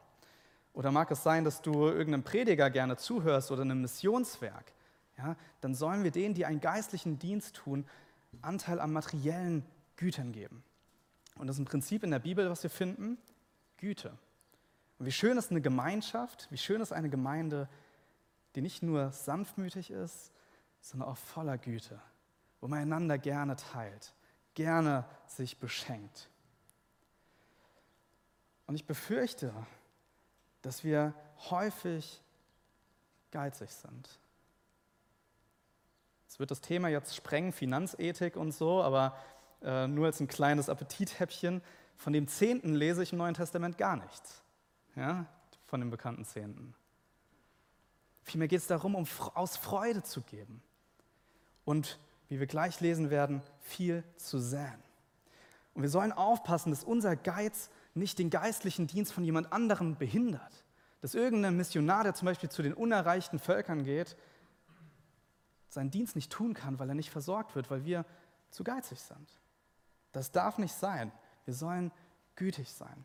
Oder 0.75 0.93
mag 0.93 1.11
es 1.11 1.23
sein, 1.23 1.45
dass 1.45 1.62
du 1.62 1.87
irgendeinem 1.87 2.23
Prediger 2.23 2.69
gerne 2.71 2.97
zuhörst 2.97 3.51
oder 3.51 3.62
einem 3.62 3.81
Missionswerk? 3.81 4.73
Ja, 5.17 5.37
dann 5.61 5.75
sollen 5.75 6.05
wir 6.05 6.11
denen, 6.11 6.35
die 6.35 6.45
einen 6.45 6.61
geistlichen 6.61 7.19
Dienst 7.19 7.57
tun, 7.57 7.87
Anteil 8.43 8.81
an 8.81 8.93
materiellen 8.93 9.64
Gütern 9.97 10.33
geben. 10.33 10.64
Und 11.37 11.47
das 11.47 11.57
ist 11.57 11.61
ein 11.61 11.67
Prinzip 11.67 12.03
in 12.03 12.11
der 12.11 12.19
Bibel, 12.19 12.51
was 12.51 12.62
wir 12.62 12.71
finden, 12.71 13.17
Güte. 13.79 14.12
Und 14.99 15.07
wie 15.07 15.12
schön 15.12 15.38
ist 15.38 15.51
eine 15.51 15.61
Gemeinschaft, 15.61 16.49
wie 16.51 16.59
schön 16.59 16.81
ist 16.81 16.93
eine 16.93 17.09
Gemeinde, 17.09 17.69
die 18.55 18.61
nicht 18.61 18.83
nur 18.83 19.11
sanftmütig 19.12 19.90
ist, 19.90 20.33
sondern 20.81 21.09
auch 21.09 21.17
voller 21.17 21.59
Güte, 21.59 22.01
wo 22.61 22.69
man 22.69 22.81
einander 22.81 23.19
gerne 23.19 23.57
teilt, 23.57 24.14
gerne 24.55 25.05
sich 25.27 25.59
beschenkt. 25.59 26.29
Und 28.67 28.75
ich 28.77 28.87
befürchte, 28.87 29.53
dass 30.62 30.85
wir 30.85 31.14
häufig 31.51 32.23
geizig 33.31 33.71
sind. 33.71 34.21
Es 36.29 36.38
wird 36.38 36.51
das 36.51 36.61
Thema 36.61 36.88
jetzt 36.88 37.14
sprengen, 37.14 37.53
Finanzethik 37.53 38.37
und 38.37 38.53
so, 38.53 38.83
aber 38.83 39.17
äh, 39.62 39.87
nur 39.87 40.07
als 40.07 40.21
ein 40.21 40.29
kleines 40.29 40.69
Appetithäppchen. 40.69 41.62
Von 41.97 42.12
dem 42.12 42.27
Zehnten 42.29 42.75
lese 42.75 43.03
ich 43.03 43.12
im 43.12 43.19
Neuen 43.19 43.35
Testament 43.35 43.79
gar 43.79 43.97
nichts. 43.97 44.43
Ja, 44.97 45.27
von 45.64 45.81
dem 45.81 45.90
bekannten 45.90 46.25
Zehnten. 46.25 46.75
Vielmehr 48.25 48.49
geht 48.49 48.59
es 48.59 48.67
darum, 48.67 48.95
um 48.95 49.07
aus 49.35 49.57
Freude 49.57 50.03
zu 50.03 50.23
geben. 50.23 50.63
Und 51.65 51.99
wie 52.29 52.41
wir 52.41 52.47
gleich 52.47 52.81
lesen 52.81 53.11
werden, 53.11 53.43
viel 53.61 54.03
zu 54.17 54.39
säen. 54.39 54.83
Und 55.75 55.83
wir 55.83 55.89
sollen 55.89 56.13
aufpassen, 56.13 56.71
dass 56.71 56.85
unser 56.85 57.17
Geiz 57.17 57.71
nicht 57.95 58.19
den 58.19 58.31
geistlichen 58.31 58.87
Dienst 58.87 59.13
von 59.13 59.25
jemand 59.25 59.53
anderem 59.53 59.97
behindert. 59.97 60.65
Dass 61.01 61.15
irgendein 61.15 61.57
Missionar, 61.57 62.03
der 62.03 62.15
zum 62.15 62.27
Beispiel 62.27 62.49
zu 62.49 62.63
den 62.63 62.75
unerreichten 62.75 63.39
Völkern 63.39 63.85
geht, 63.85 64.17
seinen 65.69 65.91
Dienst 65.91 66.17
nicht 66.17 66.33
tun 66.33 66.55
kann, 66.55 66.79
weil 66.79 66.89
er 66.89 66.95
nicht 66.95 67.11
versorgt 67.11 67.55
wird, 67.55 67.71
weil 67.71 67.85
wir 67.85 68.07
zu 68.51 68.65
geizig 68.65 69.01
sind. 69.01 69.29
Das 70.13 70.33
darf 70.33 70.59
nicht 70.59 70.75
sein. 70.75 71.13
Wir 71.45 71.55
sollen 71.55 71.93
gütig 72.37 72.73
sein. 72.73 73.05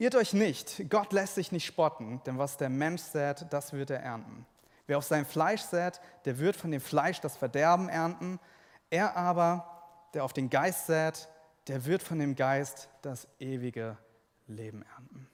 Irrt 0.00 0.14
euch 0.14 0.32
nicht, 0.32 0.86
Gott 0.88 1.12
lässt 1.12 1.34
sich 1.34 1.52
nicht 1.52 1.66
spotten, 1.66 2.22
denn 2.24 2.38
was 2.38 2.56
der 2.56 2.70
Mensch 2.70 3.02
sät, 3.02 3.44
das 3.50 3.74
wird 3.74 3.90
er 3.90 4.00
ernten. 4.00 4.46
Wer 4.86 4.96
auf 4.96 5.04
sein 5.04 5.26
Fleisch 5.26 5.60
sät, 5.60 6.00
der 6.24 6.38
wird 6.38 6.56
von 6.56 6.70
dem 6.70 6.80
Fleisch 6.80 7.20
das 7.20 7.36
Verderben 7.36 7.90
ernten. 7.90 8.40
Er 8.88 9.14
aber, 9.14 10.08
der 10.14 10.24
auf 10.24 10.32
den 10.32 10.48
Geist 10.48 10.86
sät, 10.86 11.28
der 11.68 11.84
wird 11.84 12.02
von 12.02 12.18
dem 12.18 12.34
Geist 12.34 12.88
das 13.02 13.28
ewige 13.38 13.98
Leben 14.46 14.86
ernten. 14.96 15.28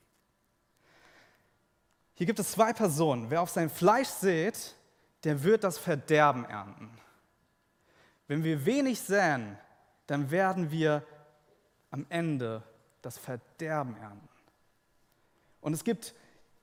Hier 2.14 2.26
gibt 2.26 2.40
es 2.40 2.50
zwei 2.50 2.72
Personen. 2.72 3.30
Wer 3.30 3.42
auf 3.42 3.50
sein 3.50 3.70
Fleisch 3.70 4.08
sät, 4.08 4.74
der 5.22 5.44
wird 5.44 5.62
das 5.62 5.78
Verderben 5.78 6.44
ernten. 6.44 6.90
Wenn 8.26 8.42
wir 8.42 8.66
wenig 8.66 9.00
säen, 9.00 9.56
dann 10.08 10.32
werden 10.32 10.72
wir 10.72 11.06
am 11.92 12.04
Ende 12.08 12.64
das 13.00 13.16
Verderben 13.16 13.96
ernten. 13.98 14.28
Und 15.60 15.72
es 15.72 15.84
gibt 15.84 16.14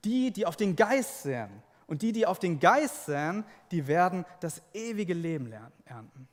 die, 0.03 0.32
die 0.32 0.45
auf 0.45 0.56
den 0.56 0.75
Geist 0.75 1.23
säen. 1.23 1.49
Und 1.88 2.01
die, 2.01 2.12
die 2.12 2.25
auf 2.25 2.39
den 2.39 2.60
Geist 2.60 3.06
säen, 3.06 3.43
die 3.71 3.88
werden 3.88 4.25
das 4.39 4.62
ewige 4.73 5.13
Leben 5.13 5.53
ernten. 5.86 6.27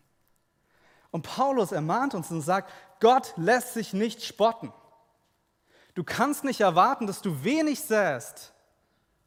Und 1.11 1.23
Paulus 1.23 1.73
ermahnt 1.73 2.15
uns 2.15 2.31
und 2.31 2.41
sagt, 2.41 2.73
Gott 3.01 3.33
lässt 3.37 3.75
sich 3.75 3.93
nicht 3.93 4.23
spotten. 4.23 4.73
Du 5.95 6.05
kannst 6.05 6.45
nicht 6.45 6.61
erwarten, 6.61 7.07
dass 7.07 7.21
du 7.21 7.43
wenig 7.43 7.81
säst, 7.81 8.53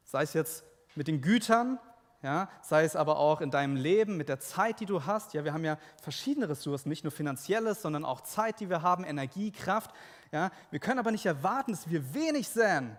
sei 0.05 0.23
es 0.23 0.33
jetzt 0.33 0.63
mit 0.95 1.07
den 1.07 1.21
Gütern, 1.21 1.77
ja, 2.21 2.47
sei 2.61 2.85
es 2.85 2.95
aber 2.95 3.17
auch 3.17 3.41
in 3.41 3.51
deinem 3.51 3.75
Leben, 3.75 4.15
mit 4.15 4.29
der 4.29 4.39
Zeit, 4.39 4.79
die 4.79 4.85
du 4.85 5.05
hast. 5.05 5.33
Ja, 5.33 5.43
wir 5.43 5.51
haben 5.51 5.65
ja 5.65 5.77
verschiedene 6.01 6.47
Ressourcen, 6.47 6.87
nicht 6.87 7.03
nur 7.03 7.11
finanzielles, 7.11 7.81
sondern 7.81 8.05
auch 8.05 8.21
Zeit, 8.21 8.61
die 8.61 8.69
wir 8.69 8.81
haben, 8.81 9.03
Energie, 9.03 9.51
Kraft. 9.51 9.91
Ja, 10.31 10.49
wir 10.71 10.79
können 10.79 10.99
aber 10.99 11.11
nicht 11.11 11.25
erwarten, 11.25 11.71
dass 11.71 11.89
wir 11.89 12.13
wenig 12.13 12.47
säen. 12.47 12.97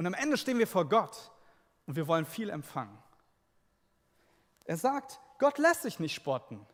Und 0.00 0.06
am 0.06 0.14
Ende 0.14 0.38
stehen 0.38 0.58
wir 0.58 0.66
vor 0.66 0.88
Gott 0.88 1.30
und 1.86 1.94
wir 1.94 2.06
wollen 2.06 2.24
viel 2.24 2.48
empfangen. 2.48 2.96
Er 4.64 4.78
sagt, 4.78 5.20
Gott 5.38 5.58
lässt 5.58 5.82
sich 5.82 6.00
nicht 6.00 6.14
spotten. 6.14 6.64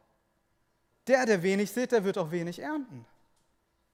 Der, 1.09 1.27
der 1.27 1.43
wenig 1.43 1.73
sät, 1.73 1.91
der 1.91 2.05
wird 2.05 2.19
auch 2.19 2.31
wenig 2.31 2.61
ernten. 2.61 3.05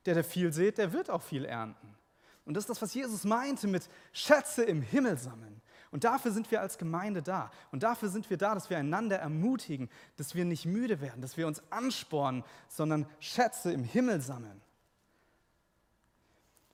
Der, 0.05 0.13
der 0.13 0.23
viel 0.23 0.53
sät, 0.53 0.77
der 0.77 0.93
wird 0.93 1.09
auch 1.09 1.23
viel 1.23 1.47
ernten. 1.47 1.97
Und 2.45 2.53
das 2.53 2.65
ist 2.65 2.69
das, 2.69 2.83
was 2.83 2.93
Jesus 2.93 3.25
meinte 3.25 3.69
mit 3.69 3.89
Schätze 4.13 4.65
im 4.65 4.83
Himmel 4.83 5.17
sammeln. 5.17 5.63
Und 5.93 6.05
dafür 6.05 6.31
sind 6.31 6.51
wir 6.51 6.61
als 6.61 6.77
Gemeinde 6.77 7.23
da. 7.23 7.51
Und 7.71 7.85
dafür 7.85 8.11
sind 8.11 8.29
wir 8.29 8.37
da, 8.37 8.53
dass 8.53 8.69
wir 8.69 8.77
einander 8.77 9.19
ermutigen, 9.19 9.89
dass 10.19 10.35
wir 10.35 10.45
nicht 10.45 10.67
müde 10.67 11.01
werden, 11.01 11.23
dass 11.23 11.39
wir 11.39 11.47
uns 11.47 11.63
anspornen, 11.71 12.45
sondern 12.69 13.07
Schätze 13.19 13.73
im 13.73 13.85
Himmel 13.85 14.21
sammeln. 14.21 14.61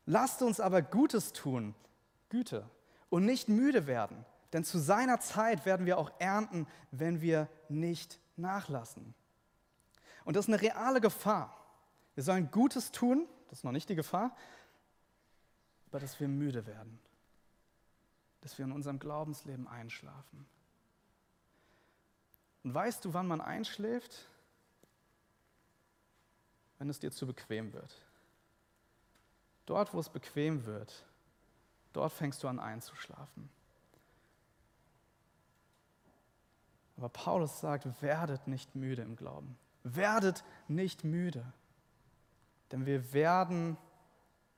Lasst 0.06 0.42
uns 0.42 0.58
aber 0.58 0.82
Gutes 0.82 1.32
tun, 1.32 1.76
Güte, 2.28 2.68
und 3.10 3.24
nicht 3.24 3.48
müde 3.48 3.86
werden. 3.86 4.24
Denn 4.52 4.64
zu 4.64 4.78
seiner 4.78 5.20
Zeit 5.20 5.66
werden 5.66 5.86
wir 5.86 5.98
auch 5.98 6.10
ernten, 6.18 6.66
wenn 6.90 7.20
wir 7.20 7.48
nicht 7.68 8.18
nachlassen. 8.36 9.14
Und 10.24 10.36
das 10.36 10.46
ist 10.46 10.54
eine 10.54 10.62
reale 10.62 11.00
Gefahr. 11.00 11.54
Wir 12.14 12.24
sollen 12.24 12.50
Gutes 12.50 12.92
tun, 12.92 13.26
das 13.48 13.60
ist 13.60 13.64
noch 13.64 13.72
nicht 13.72 13.88
die 13.88 13.94
Gefahr, 13.94 14.36
aber 15.88 16.00
dass 16.00 16.18
wir 16.20 16.28
müde 16.28 16.66
werden, 16.66 16.98
dass 18.40 18.58
wir 18.58 18.64
in 18.64 18.72
unserem 18.72 18.98
Glaubensleben 18.98 19.66
einschlafen. 19.66 20.46
Und 22.64 22.74
weißt 22.74 23.04
du, 23.04 23.14
wann 23.14 23.26
man 23.26 23.40
einschläft? 23.40 24.28
Wenn 26.78 26.90
es 26.90 27.00
dir 27.00 27.10
zu 27.10 27.26
bequem 27.26 27.72
wird. 27.72 28.02
Dort, 29.66 29.94
wo 29.94 30.00
es 30.00 30.08
bequem 30.08 30.64
wird, 30.66 31.04
dort 31.92 32.12
fängst 32.12 32.42
du 32.42 32.48
an 32.48 32.58
einzuschlafen. 32.58 33.48
Aber 36.96 37.08
Paulus 37.08 37.60
sagt, 37.60 37.86
werdet 38.02 38.48
nicht 38.48 38.74
müde 38.74 39.02
im 39.02 39.16
Glauben. 39.16 39.56
Werdet 39.84 40.44
nicht 40.66 41.04
müde. 41.04 41.44
Denn 42.72 42.86
wir 42.86 43.12
werden 43.12 43.76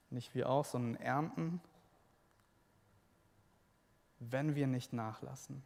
nicht 0.08 0.34
wie 0.34 0.44
auch, 0.44 0.64
sondern 0.64 1.00
ernten, 1.00 1.60
wenn 4.18 4.54
wir 4.54 4.66
nicht 4.66 4.92
nachlassen. 4.92 5.62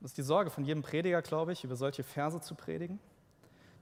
Das 0.00 0.12
ist 0.12 0.18
die 0.18 0.22
Sorge 0.22 0.50
von 0.50 0.64
jedem 0.64 0.82
Prediger, 0.82 1.22
glaube 1.22 1.52
ich, 1.52 1.64
über 1.64 1.76
solche 1.76 2.04
Verse 2.04 2.40
zu 2.40 2.54
predigen. 2.54 3.00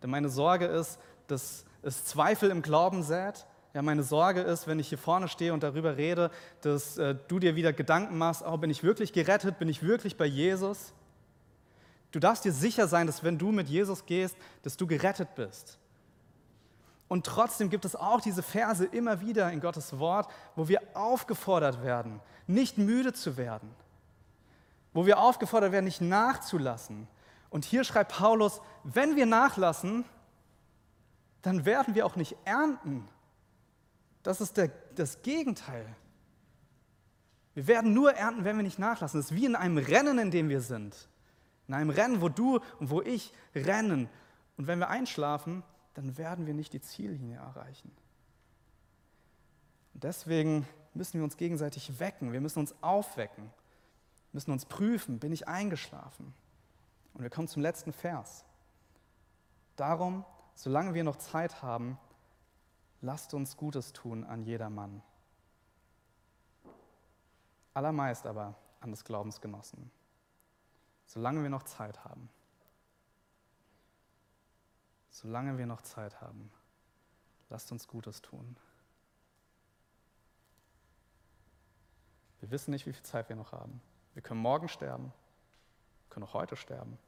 Denn 0.02 0.10
meine 0.10 0.28
Sorge 0.28 0.66
ist, 0.66 0.98
dass 1.26 1.64
es 1.82 2.04
Zweifel 2.04 2.50
im 2.50 2.62
Glauben 2.62 3.02
sät. 3.02 3.46
Ja, 3.74 3.82
meine 3.82 4.02
Sorge 4.02 4.40
ist, 4.40 4.66
wenn 4.66 4.78
ich 4.78 4.88
hier 4.88 4.98
vorne 4.98 5.28
stehe 5.28 5.52
und 5.52 5.62
darüber 5.62 5.96
rede, 5.96 6.30
dass 6.62 6.96
äh, 6.96 7.14
du 7.28 7.38
dir 7.38 7.56
wieder 7.56 7.72
Gedanken 7.72 8.16
machst, 8.16 8.42
oh, 8.46 8.56
bin 8.56 8.70
ich 8.70 8.82
wirklich 8.82 9.12
gerettet, 9.12 9.58
bin 9.58 9.68
ich 9.68 9.82
wirklich 9.82 10.16
bei 10.16 10.26
Jesus? 10.26 10.94
Du 12.10 12.18
darfst 12.18 12.44
dir 12.44 12.52
sicher 12.52 12.88
sein, 12.88 13.06
dass 13.06 13.22
wenn 13.22 13.38
du 13.38 13.52
mit 13.52 13.68
Jesus 13.68 14.06
gehst, 14.06 14.36
dass 14.62 14.76
du 14.76 14.86
gerettet 14.86 15.34
bist. 15.34 15.78
Und 17.08 17.26
trotzdem 17.26 17.70
gibt 17.70 17.84
es 17.84 17.94
auch 17.94 18.20
diese 18.20 18.42
Verse 18.42 18.84
immer 18.84 19.20
wieder 19.20 19.52
in 19.52 19.60
Gottes 19.60 19.98
Wort, 19.98 20.28
wo 20.56 20.68
wir 20.68 20.80
aufgefordert 20.94 21.82
werden, 21.82 22.20
nicht 22.46 22.78
müde 22.78 23.12
zu 23.12 23.36
werden, 23.36 23.70
wo 24.92 25.06
wir 25.06 25.18
aufgefordert 25.18 25.72
werden, 25.72 25.84
nicht 25.84 26.00
nachzulassen. 26.00 27.06
Und 27.50 27.64
hier 27.64 27.84
schreibt 27.84 28.12
Paulus, 28.12 28.60
wenn 28.82 29.14
wir 29.14 29.26
nachlassen, 29.26 30.04
dann 31.42 31.64
werden 31.64 31.94
wir 31.94 32.06
auch 32.06 32.16
nicht 32.16 32.36
ernten. 32.44 33.08
Das 34.22 34.40
ist 34.40 34.56
der, 34.56 34.68
das 34.94 35.22
Gegenteil. 35.22 35.86
Wir 37.54 37.66
werden 37.66 37.94
nur 37.94 38.12
ernten, 38.12 38.44
wenn 38.44 38.56
wir 38.56 38.62
nicht 38.62 38.78
nachlassen. 38.78 39.20
Das 39.20 39.30
ist 39.30 39.36
wie 39.36 39.46
in 39.46 39.56
einem 39.56 39.78
Rennen, 39.78 40.18
in 40.18 40.30
dem 40.30 40.48
wir 40.48 40.60
sind. 40.60 41.08
In 41.68 41.74
einem 41.74 41.90
Rennen, 41.90 42.20
wo 42.20 42.28
du 42.28 42.60
und 42.78 42.90
wo 42.90 43.00
ich 43.00 43.32
rennen. 43.54 44.08
Und 44.56 44.66
wenn 44.66 44.78
wir 44.78 44.88
einschlafen, 44.88 45.62
dann 45.94 46.18
werden 46.18 46.46
wir 46.46 46.54
nicht 46.54 46.72
die 46.72 46.80
Ziellinie 46.80 47.38
erreichen. 47.38 47.90
Und 49.94 50.04
deswegen 50.04 50.66
müssen 50.92 51.14
wir 51.18 51.24
uns 51.24 51.36
gegenseitig 51.36 51.98
wecken. 51.98 52.32
Wir 52.32 52.40
müssen 52.40 52.58
uns 52.58 52.74
aufwecken. 52.82 53.44
Wir 53.44 54.32
müssen 54.32 54.50
uns 54.50 54.66
prüfen, 54.66 55.18
bin 55.18 55.32
ich 55.32 55.48
eingeschlafen? 55.48 56.34
Und 57.14 57.22
wir 57.22 57.30
kommen 57.30 57.48
zum 57.48 57.62
letzten 57.62 57.92
Vers. 57.92 58.44
Darum, 59.76 60.24
solange 60.56 60.94
wir 60.94 61.04
noch 61.04 61.16
Zeit 61.16 61.62
haben, 61.62 61.96
lasst 63.00 63.32
uns 63.32 63.56
Gutes 63.56 63.92
tun 63.92 64.24
an 64.24 64.42
jedermann. 64.42 65.00
Allermeist 67.74 68.26
aber 68.26 68.56
an 68.80 68.90
des 68.90 69.04
Glaubensgenossen 69.04 69.92
solange 71.06 71.42
wir 71.42 71.50
noch 71.50 71.62
Zeit 71.62 72.04
haben. 72.04 72.28
solange 75.08 75.56
wir 75.56 75.64
noch 75.64 75.80
Zeit 75.80 76.20
haben, 76.20 76.52
lasst 77.48 77.72
uns 77.72 77.88
Gutes 77.88 78.20
tun. 78.20 78.54
Wir 82.40 82.50
wissen 82.50 82.70
nicht, 82.70 82.84
wie 82.84 82.92
viel 82.92 83.02
Zeit 83.02 83.30
wir 83.30 83.36
noch 83.36 83.52
haben. 83.52 83.80
Wir 84.12 84.20
können 84.20 84.42
morgen 84.42 84.68
sterben, 84.68 85.14
können 86.10 86.26
auch 86.26 86.34
heute 86.34 86.54
sterben. 86.54 86.98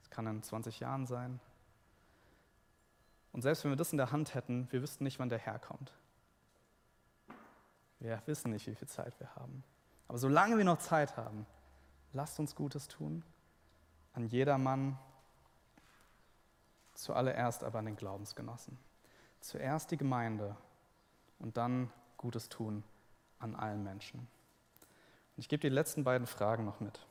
Es 0.00 0.08
kann 0.08 0.26
in 0.26 0.42
20 0.42 0.80
Jahren 0.80 1.06
sein. 1.06 1.40
Und 3.32 3.42
selbst 3.42 3.64
wenn 3.64 3.72
wir 3.72 3.76
das 3.76 3.92
in 3.92 3.98
der 3.98 4.12
Hand 4.12 4.34
hätten, 4.34 4.70
wir 4.70 4.82
wüssten 4.82 5.04
nicht, 5.04 5.18
wann 5.18 5.30
der 5.30 5.38
Herr 5.38 5.58
kommt. 5.58 5.92
Wir 7.98 8.20
wissen 8.26 8.50
nicht, 8.50 8.66
wie 8.66 8.74
viel 8.74 8.88
Zeit 8.88 9.18
wir 9.20 9.34
haben. 9.36 9.64
Aber 10.08 10.18
solange 10.18 10.58
wir 10.58 10.64
noch 10.64 10.78
Zeit 10.78 11.16
haben, 11.16 11.46
lasst 12.12 12.38
uns 12.38 12.54
Gutes 12.54 12.88
tun. 12.88 13.24
An 14.12 14.26
jedermann, 14.26 14.98
zuallererst 16.94 17.64
aber 17.64 17.78
an 17.78 17.86
den 17.86 17.96
Glaubensgenossen. 17.96 18.78
Zuerst 19.40 19.90
die 19.90 19.96
Gemeinde 19.96 20.56
und 21.38 21.56
dann 21.56 21.90
Gutes 22.16 22.48
tun 22.48 22.84
an 23.38 23.54
allen 23.54 23.82
Menschen. 23.82 24.20
Und 24.20 25.38
ich 25.38 25.48
gebe 25.48 25.60
die 25.60 25.68
letzten 25.68 26.04
beiden 26.04 26.26
Fragen 26.26 26.64
noch 26.64 26.80
mit. 26.80 27.06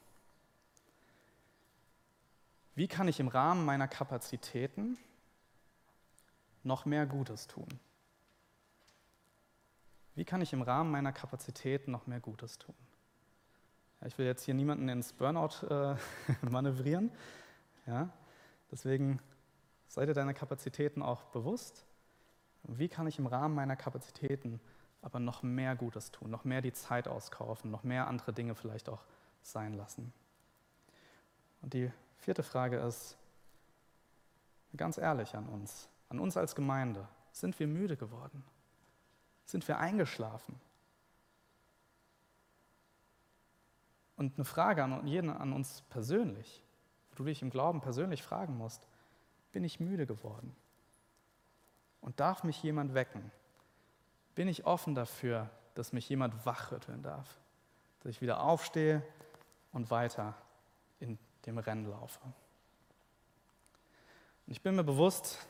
Wie 2.75 2.87
kann 2.87 3.07
ich 3.07 3.19
im 3.19 3.27
Rahmen 3.27 3.65
meiner 3.65 3.87
Kapazitäten 3.87 4.97
noch 6.63 6.85
mehr 6.85 7.05
Gutes 7.05 7.47
tun? 7.47 7.67
Wie 10.15 10.25
kann 10.25 10.41
ich 10.41 10.53
im 10.53 10.61
Rahmen 10.61 10.91
meiner 10.91 11.13
Kapazitäten 11.13 11.91
noch 11.91 12.07
mehr 12.07 12.19
Gutes 12.19 12.57
tun? 12.57 12.75
Ja, 14.01 14.07
ich 14.07 14.17
will 14.17 14.25
jetzt 14.25 14.43
hier 14.43 14.53
niemanden 14.53 14.89
ins 14.89 15.13
Burnout 15.13 15.65
äh, 15.67 15.95
manövrieren. 16.49 17.11
Ja? 17.85 18.09
Deswegen 18.71 19.19
seid 19.87 20.07
ihr 20.07 20.13
deiner 20.13 20.33
Kapazitäten 20.33 21.01
auch 21.01 21.23
bewusst. 21.25 21.85
Wie 22.63 22.89
kann 22.89 23.07
ich 23.07 23.19
im 23.19 23.27
Rahmen 23.27 23.55
meiner 23.55 23.75
Kapazitäten 23.75 24.59
aber 25.01 25.19
noch 25.19 25.43
mehr 25.43 25.75
Gutes 25.75 26.11
tun, 26.11 26.29
noch 26.29 26.43
mehr 26.43 26.61
die 26.61 26.73
Zeit 26.73 27.07
auskaufen, 27.07 27.71
noch 27.71 27.83
mehr 27.83 28.07
andere 28.07 28.33
Dinge 28.33 28.55
vielleicht 28.55 28.89
auch 28.89 29.03
sein 29.41 29.73
lassen? 29.73 30.13
Und 31.61 31.73
die 31.73 31.91
vierte 32.17 32.43
Frage 32.43 32.77
ist, 32.77 33.17
ganz 34.77 34.97
ehrlich 34.97 35.35
an 35.35 35.47
uns, 35.47 35.89
an 36.11 36.19
uns 36.19 36.35
als 36.35 36.55
Gemeinde, 36.55 37.07
sind 37.31 37.57
wir 37.57 37.67
müde 37.67 37.95
geworden? 37.95 38.43
Sind 39.45 39.65
wir 39.69 39.79
eingeschlafen? 39.79 40.59
Und 44.17 44.35
eine 44.35 44.43
Frage 44.43 44.83
an 44.83 45.07
jeden, 45.07 45.29
an 45.29 45.53
uns 45.53 45.83
persönlich, 45.89 46.61
wo 47.09 47.15
du 47.15 47.23
dich 47.23 47.41
im 47.41 47.49
Glauben 47.49 47.79
persönlich 47.79 48.23
fragen 48.23 48.57
musst, 48.57 48.89
bin 49.53 49.63
ich 49.63 49.79
müde 49.79 50.05
geworden? 50.05 50.53
Und 52.01 52.19
darf 52.19 52.43
mich 52.43 52.61
jemand 52.61 52.93
wecken? 52.93 53.31
Bin 54.35 54.49
ich 54.49 54.65
offen 54.65 54.95
dafür, 54.95 55.49
dass 55.75 55.93
mich 55.93 56.09
jemand 56.09 56.45
wachrütteln 56.45 57.01
darf? 57.03 57.39
Dass 58.01 58.09
ich 58.09 58.21
wieder 58.21 58.43
aufstehe 58.43 59.01
und 59.71 59.89
weiter 59.91 60.35
in 60.99 61.17
dem 61.45 61.57
Rennen 61.57 61.89
laufe? 61.89 62.19
Und 64.45 64.51
ich 64.51 64.61
bin 64.61 64.75
mir 64.75 64.83
bewusst, 64.83 65.47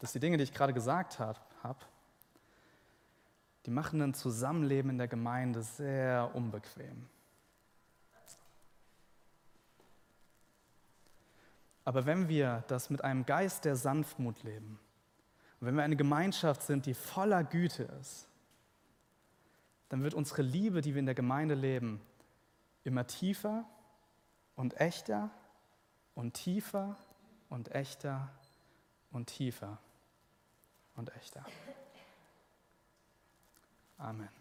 dass 0.00 0.12
die 0.12 0.20
Dinge, 0.20 0.38
die 0.38 0.44
ich 0.44 0.52
gerade 0.52 0.72
gesagt 0.72 1.18
habe, 1.18 1.78
die 3.66 3.70
machen 3.70 4.00
ein 4.00 4.14
Zusammenleben 4.14 4.90
in 4.90 4.98
der 4.98 5.08
Gemeinde 5.08 5.62
sehr 5.62 6.30
unbequem. 6.34 7.06
Aber 11.84 12.06
wenn 12.06 12.28
wir 12.28 12.64
das 12.68 12.88
mit 12.88 13.04
einem 13.04 13.26
Geist 13.26 13.64
der 13.64 13.76
Sanftmut 13.76 14.42
leben, 14.42 14.78
und 15.60 15.66
wenn 15.66 15.76
wir 15.76 15.82
eine 15.82 15.96
Gemeinschaft 15.96 16.62
sind, 16.62 16.86
die 16.86 16.94
voller 16.94 17.44
Güte 17.44 17.82
ist, 18.00 18.26
dann 19.90 20.02
wird 20.02 20.14
unsere 20.14 20.40
Liebe, 20.40 20.80
die 20.80 20.94
wir 20.94 21.00
in 21.00 21.06
der 21.06 21.14
Gemeinde 21.14 21.54
leben, 21.54 22.00
immer 22.84 23.06
tiefer 23.06 23.64
und 24.56 24.80
echter 24.80 25.30
und 26.14 26.32
tiefer 26.32 26.96
und 27.50 27.74
echter 27.74 28.30
und 29.10 29.26
tiefer 29.26 29.78
und 31.00 31.14
echter. 31.16 31.44
Amen. 33.98 34.39